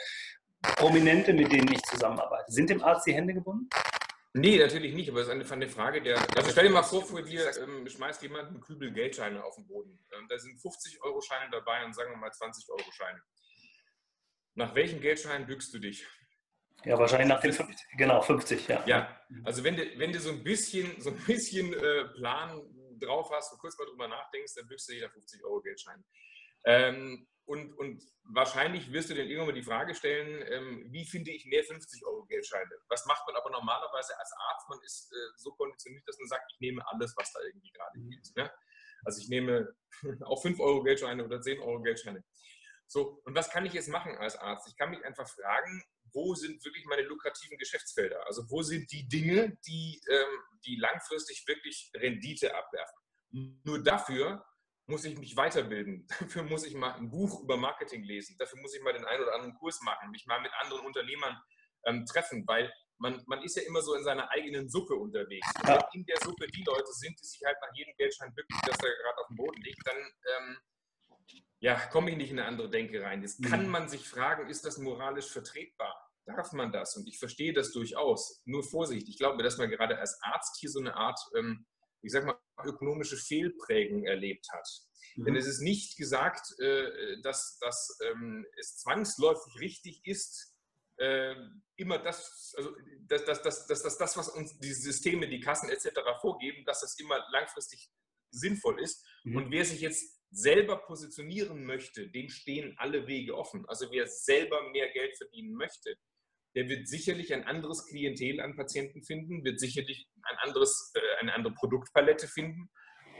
Prominente, 0.76 1.32
mit 1.32 1.52
denen 1.52 1.70
ich 1.72 1.82
zusammenarbeite. 1.82 2.50
Sind 2.50 2.70
dem 2.70 2.82
Arzt 2.82 3.06
die 3.06 3.14
Hände 3.14 3.34
gebunden? 3.34 3.68
Nee, 4.36 4.58
natürlich 4.58 4.94
nicht, 4.94 5.08
aber 5.10 5.20
es 5.20 5.28
ist 5.28 5.52
eine, 5.52 5.68
Frage 5.68 6.02
der. 6.02 6.18
Also 6.36 6.50
stell 6.50 6.64
dir 6.66 6.72
mal 6.72 6.82
vor, 6.82 7.04
vor 7.04 7.22
dir 7.22 7.48
ähm, 7.62 7.86
schmeißt 7.86 8.20
jemand 8.22 8.48
einen 8.48 8.60
Kübel 8.60 8.90
Geldscheine 8.90 9.44
auf 9.44 9.54
den 9.54 9.64
Boden. 9.64 9.96
Ähm, 10.12 10.26
da 10.28 10.36
sind 10.36 10.58
50-Euro-Scheine 10.58 11.50
dabei 11.52 11.84
und 11.84 11.94
sagen 11.94 12.10
wir 12.10 12.16
mal 12.16 12.30
20-Euro-Scheine. 12.30 13.22
Nach 14.54 14.74
welchen 14.74 15.00
Geldscheinen 15.00 15.46
bückst 15.46 15.74
du 15.74 15.78
dich? 15.78 16.06
Ja, 16.84 16.98
wahrscheinlich 16.98 17.28
nach 17.28 17.40
den 17.40 17.52
50, 17.52 17.76
genau, 17.96 18.20
50, 18.20 18.68
ja. 18.68 18.84
Ja, 18.86 19.20
also 19.44 19.64
wenn 19.64 19.76
du, 19.76 19.98
wenn 19.98 20.12
du 20.12 20.20
so 20.20 20.30
ein 20.30 20.44
bisschen, 20.44 21.00
so 21.00 21.10
ein 21.10 21.16
bisschen 21.24 21.72
äh, 21.72 22.04
Plan 22.14 22.60
drauf 23.00 23.30
hast 23.32 23.52
und 23.52 23.58
kurz 23.58 23.78
mal 23.78 23.86
drüber 23.86 24.06
nachdenkst, 24.06 24.54
dann 24.54 24.66
bückst 24.66 24.88
du 24.88 24.92
dich 24.92 25.02
nach 25.02 25.12
50 25.12 25.44
Euro 25.44 25.60
Geldschein. 25.60 26.04
Ähm, 26.66 27.26
und, 27.46 27.74
und 27.74 28.02
wahrscheinlich 28.24 28.90
wirst 28.92 29.10
du 29.10 29.14
dann 29.14 29.26
irgendwann 29.26 29.48
mal 29.48 29.54
die 29.54 29.62
Frage 29.62 29.94
stellen, 29.94 30.44
ähm, 30.48 30.86
wie 30.90 31.04
finde 31.04 31.30
ich 31.30 31.44
mehr 31.46 31.62
50 31.62 32.04
Euro 32.06 32.24
Geldscheine? 32.24 32.70
Was 32.88 33.04
macht 33.06 33.26
man 33.26 33.36
aber 33.36 33.50
normalerweise 33.50 34.18
als 34.18 34.32
Arzt? 34.50 34.68
Man 34.68 34.80
ist 34.82 35.12
äh, 35.12 35.32
so 35.36 35.52
konditioniert, 35.52 36.06
dass 36.06 36.18
man 36.18 36.28
sagt, 36.28 36.50
ich 36.52 36.60
nehme 36.60 36.82
alles, 36.88 37.14
was 37.16 37.32
da 37.32 37.40
irgendwie 37.40 37.70
gerade 37.70 37.98
mhm. 37.98 38.10
geht. 38.10 38.32
Ne? 38.36 38.50
Also 39.04 39.20
ich 39.20 39.28
nehme 39.28 39.74
auch 40.24 40.40
5 40.40 40.58
Euro 40.60 40.82
Geldscheine 40.82 41.24
oder 41.24 41.40
10 41.40 41.60
Euro 41.60 41.82
Geldscheine. 41.82 42.24
So, 42.86 43.20
und 43.24 43.34
was 43.34 43.50
kann 43.50 43.66
ich 43.66 43.72
jetzt 43.72 43.88
machen 43.88 44.16
als 44.16 44.36
Arzt? 44.36 44.68
Ich 44.68 44.76
kann 44.76 44.90
mich 44.90 45.04
einfach 45.04 45.28
fragen, 45.28 45.82
wo 46.12 46.34
sind 46.34 46.64
wirklich 46.64 46.84
meine 46.86 47.02
lukrativen 47.02 47.58
Geschäftsfelder? 47.58 48.26
Also 48.26 48.48
wo 48.48 48.62
sind 48.62 48.90
die 48.92 49.08
Dinge, 49.08 49.56
die, 49.66 50.00
ähm, 50.08 50.38
die 50.64 50.76
langfristig 50.76 51.44
wirklich 51.46 51.90
Rendite 51.96 52.54
abwerfen? 52.54 52.98
Nur 53.64 53.82
dafür 53.82 54.44
muss 54.86 55.04
ich 55.04 55.18
mich 55.18 55.36
weiterbilden. 55.36 56.06
Dafür 56.20 56.42
muss 56.44 56.64
ich 56.64 56.74
mal 56.74 56.92
ein 56.92 57.10
Buch 57.10 57.42
über 57.42 57.56
Marketing 57.56 58.04
lesen. 58.04 58.36
Dafür 58.38 58.60
muss 58.60 58.74
ich 58.74 58.82
mal 58.82 58.92
den 58.92 59.04
einen 59.04 59.22
oder 59.22 59.34
anderen 59.34 59.54
Kurs 59.54 59.80
machen, 59.82 60.10
mich 60.10 60.26
mal 60.26 60.40
mit 60.40 60.52
anderen 60.60 60.84
Unternehmern 60.86 61.40
ähm, 61.86 62.04
treffen, 62.04 62.46
weil 62.46 62.72
man, 62.98 63.22
man 63.26 63.42
ist 63.42 63.56
ja 63.56 63.62
immer 63.62 63.80
so 63.80 63.94
in 63.94 64.04
seiner 64.04 64.30
eigenen 64.30 64.68
Suppe 64.68 64.94
unterwegs. 64.94 65.46
Und 65.60 65.68
wenn 65.68 65.80
in 65.94 66.06
der 66.06 66.18
Suppe 66.22 66.46
die 66.48 66.62
Leute 66.64 66.92
sind, 66.92 67.18
die 67.20 67.26
sich 67.26 67.42
halt 67.44 67.56
nach 67.60 67.74
jedem 67.74 67.94
Geldschein 67.96 68.32
bücken, 68.34 68.56
dass 68.66 68.78
er 68.78 68.96
gerade 69.02 69.18
auf 69.18 69.26
dem 69.28 69.36
Boden 69.36 69.60
liegt, 69.62 69.86
dann 69.86 69.96
ähm, 69.96 70.58
ja, 71.60 71.78
komme 71.86 72.10
ich 72.10 72.16
nicht 72.16 72.30
in 72.30 72.38
eine 72.38 72.48
andere 72.48 72.70
Denke 72.70 73.02
rein. 73.02 73.22
Jetzt 73.22 73.42
kann 73.42 73.64
mhm. 73.64 73.70
man 73.70 73.88
sich 73.88 74.06
fragen, 74.06 74.48
ist 74.48 74.64
das 74.64 74.78
moralisch 74.78 75.30
vertretbar? 75.30 75.94
Darf 76.26 76.52
man 76.52 76.72
das? 76.72 76.96
Und 76.96 77.08
ich 77.08 77.18
verstehe 77.18 77.52
das 77.52 77.72
durchaus. 77.72 78.42
Nur 78.44 78.62
Vorsicht, 78.62 79.08
ich 79.08 79.18
glaube, 79.18 79.42
dass 79.42 79.58
man 79.58 79.70
gerade 79.70 79.98
als 79.98 80.18
Arzt 80.22 80.58
hier 80.58 80.70
so 80.70 80.80
eine 80.80 80.94
Art, 80.94 81.18
ähm, 81.36 81.66
ich 82.02 82.12
sag 82.12 82.24
mal, 82.24 82.38
ökonomische 82.64 83.16
Fehlprägung 83.16 84.04
erlebt 84.04 84.46
hat. 84.52 84.68
Mhm. 85.16 85.24
Denn 85.24 85.36
es 85.36 85.46
ist 85.46 85.60
nicht 85.60 85.96
gesagt, 85.96 86.58
äh, 86.60 87.20
dass, 87.22 87.58
dass 87.60 87.98
ähm, 88.10 88.46
es 88.58 88.76
zwangsläufig 88.78 89.60
richtig 89.60 90.00
ist, 90.04 90.54
äh, 90.96 91.34
immer 91.76 91.98
das, 91.98 92.54
also 92.56 92.70
das, 93.08 93.24
das, 93.24 93.42
das, 93.42 93.66
das, 93.66 93.82
das, 93.82 93.98
das, 93.98 94.16
was 94.16 94.28
uns 94.28 94.58
die 94.58 94.72
Systeme, 94.72 95.28
die 95.28 95.40
Kassen 95.40 95.68
etc. 95.68 95.88
vorgeben, 96.20 96.64
dass 96.64 96.80
das 96.80 96.98
immer 96.98 97.24
langfristig 97.30 97.90
sinnvoll 98.30 98.80
ist. 98.80 99.04
Mhm. 99.24 99.36
Und 99.36 99.50
wer 99.50 99.64
sich 99.64 99.80
jetzt 99.80 100.20
selber 100.34 100.78
positionieren 100.78 101.64
möchte, 101.64 102.08
dem 102.08 102.28
stehen 102.28 102.74
alle 102.76 103.06
Wege 103.06 103.36
offen. 103.36 103.64
Also 103.66 103.90
wer 103.90 104.06
selber 104.06 104.70
mehr 104.70 104.88
Geld 104.90 105.16
verdienen 105.16 105.54
möchte, 105.54 105.96
der 106.54 106.68
wird 106.68 106.88
sicherlich 106.88 107.32
ein 107.32 107.44
anderes 107.44 107.86
Klientel 107.86 108.40
an 108.40 108.56
Patienten 108.56 109.02
finden, 109.02 109.44
wird 109.44 109.60
sicherlich 109.60 110.08
ein 110.22 110.36
anderes, 110.38 110.92
äh, 110.94 111.20
eine 111.20 111.34
andere 111.34 111.54
Produktpalette 111.54 112.28
finden 112.28 112.70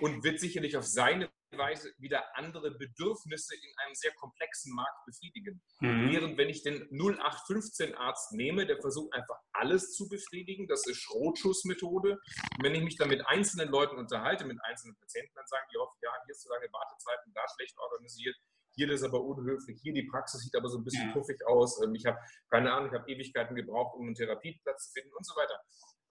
und 0.05 0.23
wird 0.23 0.38
sicherlich 0.38 0.77
auf 0.77 0.85
seine 0.85 1.31
Weise 1.53 1.90
wieder 1.97 2.37
andere 2.37 2.73
Bedürfnisse 2.73 3.55
in 3.55 3.73
einem 3.79 3.95
sehr 3.95 4.12
komplexen 4.12 4.75
Markt 4.75 5.07
befriedigen. 5.07 5.62
Mhm. 5.81 6.11
Während 6.11 6.37
wenn 6.37 6.51
ich 6.51 6.62
den 6.62 6.83
0815-Arzt 6.90 8.33
nehme, 8.33 8.67
der 8.67 8.79
versucht 8.83 9.14
einfach 9.14 9.38
alles 9.55 9.95
zu 9.95 10.07
befriedigen, 10.11 10.69
das 10.69 10.87
ist 10.87 10.99
Schrotschussmethode. 10.99 12.11
Und 12.11 12.62
wenn 12.62 12.75
ich 12.75 12.83
mich 12.83 12.99
dann 12.99 13.09
mit 13.09 13.27
einzelnen 13.27 13.71
Leuten 13.71 13.97
unterhalte, 13.97 14.45
mit 14.45 14.59
einzelnen 14.62 14.95
Patienten, 14.97 15.33
dann 15.37 15.47
sagen 15.47 15.64
die 15.73 15.79
oft, 15.79 15.97
ja, 16.03 16.11
hier 16.27 16.33
ist 16.33 16.43
so 16.43 16.51
lange 16.51 16.71
Wartezeiten, 16.71 17.33
da 17.33 17.40
schlecht 17.57 17.79
organisiert, 17.79 18.37
hier 18.77 18.90
ist 18.90 19.05
aber 19.05 19.23
unhöflich, 19.23 19.81
hier 19.81 19.95
die 19.95 20.03
Praxis 20.03 20.43
sieht 20.43 20.55
aber 20.55 20.69
so 20.69 20.77
ein 20.77 20.85
bisschen 20.85 21.12
puffig 21.12 21.38
aus, 21.47 21.81
ähm, 21.83 21.95
ich 21.95 22.05
habe 22.05 22.19
keine 22.51 22.75
Ahnung, 22.75 22.90
ich 22.93 22.99
habe 22.99 23.11
Ewigkeiten 23.11 23.57
gebraucht, 23.57 23.97
um 23.97 24.07
einen 24.07 24.14
Therapieplatz 24.17 24.88
zu 24.88 24.93
finden 24.93 25.14
und 25.17 25.25
so 25.25 25.35
weiter. 25.35 25.61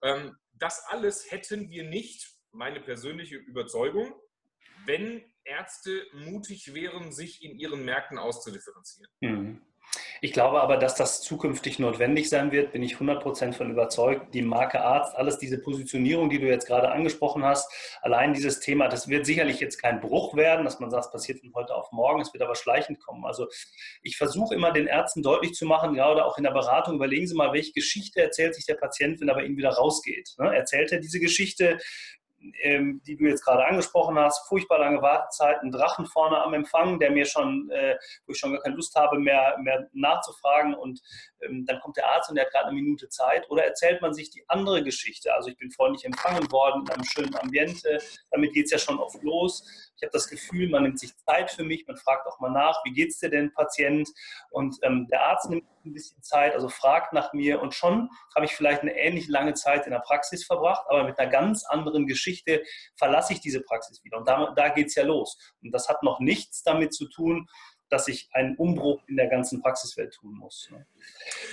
Ähm, 0.02 0.36
das 0.54 0.82
alles 0.88 1.30
hätten 1.30 1.68
wir 1.70 1.84
nicht, 1.84 2.34
meine 2.54 2.80
persönliche 2.80 3.36
Überzeugung, 3.36 4.12
wenn 4.86 5.22
Ärzte 5.44 6.06
mutig 6.12 6.74
wären, 6.74 7.12
sich 7.12 7.44
in 7.44 7.58
ihren 7.58 7.84
Märkten 7.84 8.18
auszudifferenzieren. 8.18 9.10
Mhm. 9.20 9.60
Ich 10.20 10.32
glaube 10.32 10.62
aber, 10.62 10.78
dass 10.78 10.94
das 10.94 11.20
zukünftig 11.20 11.78
notwendig 11.78 12.28
sein 12.28 12.50
wird, 12.50 12.72
bin 12.72 12.82
ich 12.82 12.96
100% 12.96 13.52
von 13.52 13.70
überzeugt. 13.70 14.34
Die 14.34 14.42
Marke 14.42 14.80
Arzt, 14.80 15.14
alles 15.14 15.38
diese 15.38 15.58
Positionierung, 15.58 16.30
die 16.30 16.38
du 16.38 16.46
jetzt 16.46 16.66
gerade 16.66 16.90
angesprochen 16.90 17.44
hast, 17.44 17.70
allein 18.00 18.32
dieses 18.32 18.60
Thema, 18.60 18.88
das 18.88 19.08
wird 19.08 19.26
sicherlich 19.26 19.60
jetzt 19.60 19.76
kein 19.76 20.00
Bruch 20.00 20.34
werden, 20.34 20.64
dass 20.64 20.80
man 20.80 20.90
sagt, 20.90 21.06
es 21.06 21.12
passiert 21.12 21.40
von 21.40 21.52
heute 21.54 21.74
auf 21.74 21.92
morgen, 21.92 22.22
es 22.22 22.32
wird 22.32 22.42
aber 22.42 22.56
schleichend 22.56 23.00
kommen. 23.04 23.24
Also 23.24 23.48
ich 24.02 24.16
versuche 24.16 24.54
immer 24.54 24.72
den 24.72 24.86
Ärzten 24.86 25.22
deutlich 25.22 25.52
zu 25.52 25.66
machen, 25.66 25.94
gerade 25.94 26.24
auch 26.24 26.38
in 26.38 26.44
der 26.44 26.52
Beratung, 26.52 26.96
überlegen 26.96 27.26
Sie 27.26 27.34
mal, 27.34 27.52
welche 27.52 27.72
Geschichte 27.72 28.22
erzählt 28.22 28.54
sich 28.54 28.64
der 28.64 28.76
Patient, 28.76 29.20
wenn 29.20 29.28
er 29.28 29.34
bei 29.34 29.44
Ihnen 29.44 29.58
wieder 29.58 29.74
rausgeht. 29.74 30.34
Ne? 30.38 30.56
Erzählt 30.56 30.90
er 30.92 31.00
diese 31.00 31.20
Geschichte, 31.20 31.78
ähm, 32.62 33.00
die 33.06 33.16
du 33.16 33.24
jetzt 33.24 33.44
gerade 33.44 33.64
angesprochen 33.64 34.18
hast, 34.18 34.46
furchtbar 34.48 34.78
lange 34.78 35.02
Wartezeiten, 35.02 35.72
Drachen 35.72 36.06
vorne 36.06 36.42
am 36.42 36.54
Empfang, 36.54 36.98
der 36.98 37.10
mir 37.10 37.24
schon, 37.24 37.70
äh, 37.70 37.96
wo 38.26 38.32
ich 38.32 38.38
schon 38.38 38.52
gar 38.52 38.62
keine 38.62 38.76
Lust 38.76 38.94
habe, 38.94 39.18
mehr, 39.18 39.56
mehr 39.60 39.88
nachzufragen. 39.92 40.74
Und 40.74 41.00
ähm, 41.42 41.64
dann 41.66 41.80
kommt 41.80 41.96
der 41.96 42.08
Arzt 42.08 42.30
und 42.30 42.36
der 42.36 42.44
hat 42.44 42.52
gerade 42.52 42.66
eine 42.68 42.74
Minute 42.80 43.08
Zeit. 43.08 43.48
Oder 43.50 43.64
erzählt 43.64 44.02
man 44.02 44.14
sich 44.14 44.30
die 44.30 44.44
andere 44.48 44.82
Geschichte, 44.82 45.34
also 45.34 45.48
ich 45.48 45.56
bin 45.56 45.70
freundlich 45.70 46.04
empfangen 46.04 46.50
worden 46.50 46.84
in 46.86 46.92
einem 46.92 47.04
schönen 47.04 47.36
Ambiente, 47.36 47.98
damit 48.30 48.52
geht 48.52 48.66
es 48.66 48.72
ja 48.72 48.78
schon 48.78 48.98
oft 48.98 49.22
los, 49.22 49.83
ich 49.96 50.02
habe 50.02 50.12
das 50.12 50.28
Gefühl, 50.28 50.68
man 50.68 50.82
nimmt 50.82 50.98
sich 50.98 51.16
Zeit 51.16 51.50
für 51.50 51.64
mich, 51.64 51.86
man 51.86 51.96
fragt 51.96 52.26
auch 52.26 52.40
mal 52.40 52.50
nach, 52.50 52.84
wie 52.84 52.92
geht 52.92 53.10
es 53.10 53.18
dir 53.18 53.30
denn, 53.30 53.52
Patient? 53.52 54.08
Und 54.50 54.76
ähm, 54.82 55.06
der 55.10 55.22
Arzt 55.22 55.48
nimmt 55.48 55.64
ein 55.84 55.92
bisschen 55.92 56.22
Zeit, 56.22 56.54
also 56.54 56.68
fragt 56.68 57.12
nach 57.12 57.32
mir 57.32 57.60
und 57.60 57.74
schon 57.74 58.08
habe 58.34 58.46
ich 58.46 58.52
vielleicht 58.52 58.82
eine 58.82 58.96
ähnlich 58.96 59.28
lange 59.28 59.54
Zeit 59.54 59.86
in 59.86 59.92
der 59.92 60.00
Praxis 60.00 60.44
verbracht, 60.44 60.84
aber 60.88 61.04
mit 61.04 61.18
einer 61.18 61.30
ganz 61.30 61.64
anderen 61.64 62.06
Geschichte 62.06 62.62
verlasse 62.96 63.34
ich 63.34 63.40
diese 63.40 63.60
Praxis 63.60 64.02
wieder. 64.02 64.18
Und 64.18 64.28
da, 64.28 64.52
da 64.56 64.68
geht 64.70 64.88
es 64.88 64.94
ja 64.94 65.04
los. 65.04 65.36
Und 65.62 65.72
das 65.72 65.88
hat 65.88 66.02
noch 66.02 66.20
nichts 66.20 66.62
damit 66.62 66.94
zu 66.94 67.08
tun, 67.08 67.48
dass 67.94 68.08
ich 68.08 68.28
einen 68.32 68.56
Umbruch 68.56 69.00
in 69.06 69.16
der 69.16 69.28
ganzen 69.28 69.62
Praxiswelt 69.62 70.14
tun 70.14 70.34
muss. 70.34 70.68
Ne? 70.72 70.84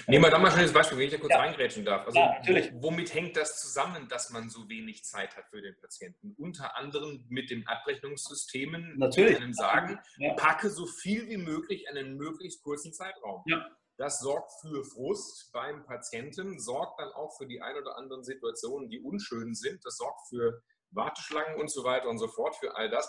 Nehmen 0.08 0.26
wir 0.26 0.32
da 0.32 0.40
mal 0.40 0.50
schnell 0.50 0.64
das 0.64 0.74
Beispiel, 0.74 0.98
wenn 0.98 1.06
ich 1.06 1.12
da 1.12 1.20
kurz 1.20 1.34
ja. 1.34 1.40
reingrätschen 1.40 1.86
darf. 1.86 2.08
Also, 2.08 2.18
ja, 2.18 2.34
natürlich. 2.34 2.72
Womit 2.74 3.14
hängt 3.14 3.38
das 3.38 3.62
zusammen, 3.62 4.08
dass 4.10 4.32
man 4.32 4.50
so 4.50 4.68
wenig 4.68 5.04
Zeit 5.04 5.38
hat 5.38 5.46
für 5.52 5.62
den 5.62 5.76
Patienten? 5.80 6.34
Unter 6.40 6.76
anderem 6.76 7.24
mit 7.30 7.52
den 7.52 7.68
Abrechnungssystemen, 7.68 8.98
natürlich. 8.98 9.38
die 9.38 9.44
einem 9.44 9.54
sagen, 9.54 10.00
ja. 10.18 10.34
packe 10.34 10.72
so 10.72 10.88
viel 10.88 11.30
wie 11.30 11.38
möglich 11.38 11.86
in 11.88 11.96
einen 11.96 12.18
möglichst 12.18 12.64
kurzen 12.64 12.92
Zeitraum. 12.92 13.44
Ja. 13.46 13.64
Das 13.98 14.20
sorgt 14.20 14.52
für 14.62 14.84
Frust 14.84 15.52
beim 15.54 15.86
Patienten, 15.86 16.60
sorgt 16.60 17.00
dann 17.00 17.12
auch 17.12 17.38
für 17.38 17.46
die 17.46 17.62
ein 17.62 17.76
oder 17.76 17.98
anderen 17.98 18.24
Situationen, 18.24 18.90
die 18.90 19.00
unschön 19.00 19.54
sind. 19.54 19.86
Das 19.86 19.98
sorgt 19.98 20.28
für 20.28 20.64
Warteschlangen 20.90 21.62
und 21.62 21.70
so 21.70 21.84
weiter 21.84 22.10
und 22.10 22.18
so 22.18 22.28
fort, 22.28 22.56
für 22.56 22.76
all 22.76 22.90
das. 22.90 23.08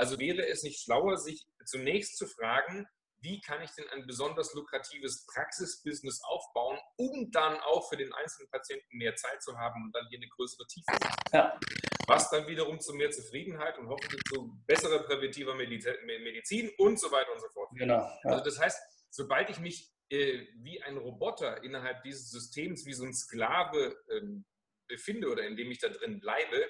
Also 0.00 0.18
wäre 0.18 0.48
es 0.48 0.62
nicht 0.62 0.82
schlauer, 0.82 1.18
sich 1.18 1.46
zunächst 1.66 2.16
zu 2.16 2.26
fragen, 2.26 2.86
wie 3.20 3.38
kann 3.42 3.60
ich 3.60 3.70
denn 3.72 3.86
ein 3.90 4.06
besonders 4.06 4.54
lukratives 4.54 5.26
Praxisbusiness 5.26 6.22
aufbauen, 6.24 6.78
um 6.96 7.30
dann 7.32 7.60
auch 7.60 7.86
für 7.90 7.98
den 7.98 8.10
einzelnen 8.14 8.48
Patienten 8.48 8.96
mehr 8.96 9.14
Zeit 9.14 9.42
zu 9.42 9.58
haben 9.58 9.84
und 9.84 9.94
dann 9.94 10.06
hier 10.08 10.18
eine 10.18 10.28
größere 10.28 10.66
Tiefe. 10.68 10.86
Ja. 11.34 11.60
was 12.06 12.30
dann 12.30 12.46
wiederum 12.46 12.80
zu 12.80 12.94
mehr 12.94 13.10
Zufriedenheit 13.10 13.76
und 13.78 13.88
hoffentlich 13.88 14.22
zu 14.24 14.58
besserer 14.66 15.00
präventiver 15.00 15.54
Medizin 15.54 16.70
und 16.78 16.98
so 16.98 17.12
weiter 17.12 17.32
und 17.32 17.40
so 17.40 17.48
fort. 17.50 17.68
Genau. 17.74 18.00
Ja. 18.24 18.30
Also 18.30 18.44
das 18.44 18.58
heißt, 18.58 18.80
sobald 19.10 19.50
ich 19.50 19.58
mich 19.58 19.92
äh, 20.08 20.46
wie 20.56 20.82
ein 20.82 20.96
Roboter 20.96 21.62
innerhalb 21.62 22.02
dieses 22.04 22.30
Systems, 22.30 22.86
wie 22.86 22.94
so 22.94 23.04
ein 23.04 23.12
Sklave 23.12 23.96
ähm, 24.10 24.46
befinde 24.88 25.28
oder 25.28 25.46
in 25.46 25.56
dem 25.56 25.70
ich 25.70 25.78
da 25.78 25.88
drin 25.88 26.20
bleibe, 26.20 26.66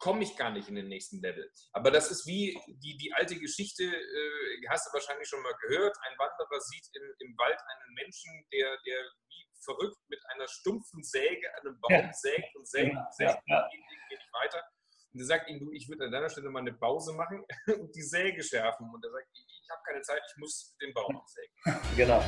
komme 0.00 0.24
ich 0.24 0.36
gar 0.36 0.50
nicht 0.50 0.68
in 0.68 0.74
den 0.74 0.88
nächsten 0.88 1.20
Level. 1.20 1.48
Aber 1.72 1.90
das 1.90 2.10
ist 2.10 2.26
wie 2.26 2.58
die, 2.66 2.96
die 2.96 3.12
alte 3.12 3.38
Geschichte, 3.38 3.84
äh, 3.84 4.68
hast 4.68 4.86
du 4.86 4.92
wahrscheinlich 4.94 5.28
schon 5.28 5.42
mal 5.42 5.54
gehört. 5.60 5.96
Ein 6.08 6.18
Wanderer 6.18 6.60
sieht 6.60 6.88
im, 6.94 7.02
im 7.18 7.38
Wald 7.38 7.60
einen 7.60 7.94
Menschen, 7.94 8.32
der, 8.50 8.76
der 8.86 8.98
wie 9.28 9.46
verrückt 9.62 9.98
mit 10.08 10.20
einer 10.32 10.48
stumpfen 10.48 11.04
Säge 11.04 11.46
an 11.54 11.68
einem 11.68 11.80
Baum 11.80 11.92
ja. 11.92 12.12
sägt 12.12 12.56
und 12.56 12.66
sägt 12.66 12.96
und 12.96 13.14
sägt 13.14 13.38
ja. 13.46 13.62
und 13.62 13.70
geht, 13.70 13.80
geht 13.88 14.18
nicht 14.18 14.32
weiter. 14.32 14.64
Und 15.12 15.20
er 15.20 15.26
sagt 15.26 15.50
ihm, 15.50 15.58
du, 15.58 15.70
ich 15.72 15.88
würde 15.88 16.06
an 16.06 16.12
deiner 16.12 16.30
Stelle 16.30 16.48
mal 16.48 16.60
eine 16.60 16.72
Pause 16.72 17.12
machen 17.12 17.44
und 17.66 17.94
die 17.94 18.02
Säge 18.02 18.42
schärfen. 18.42 18.88
Und 18.92 19.04
er 19.04 19.10
sagt, 19.10 19.28
ich, 19.34 19.60
ich 19.62 19.70
habe 19.70 19.82
keine 19.84 20.00
Zeit, 20.02 20.22
ich 20.26 20.36
muss 20.38 20.76
den 20.80 20.94
Baum 20.94 21.20
sägen. 21.26 21.80
Genau. 21.96 22.24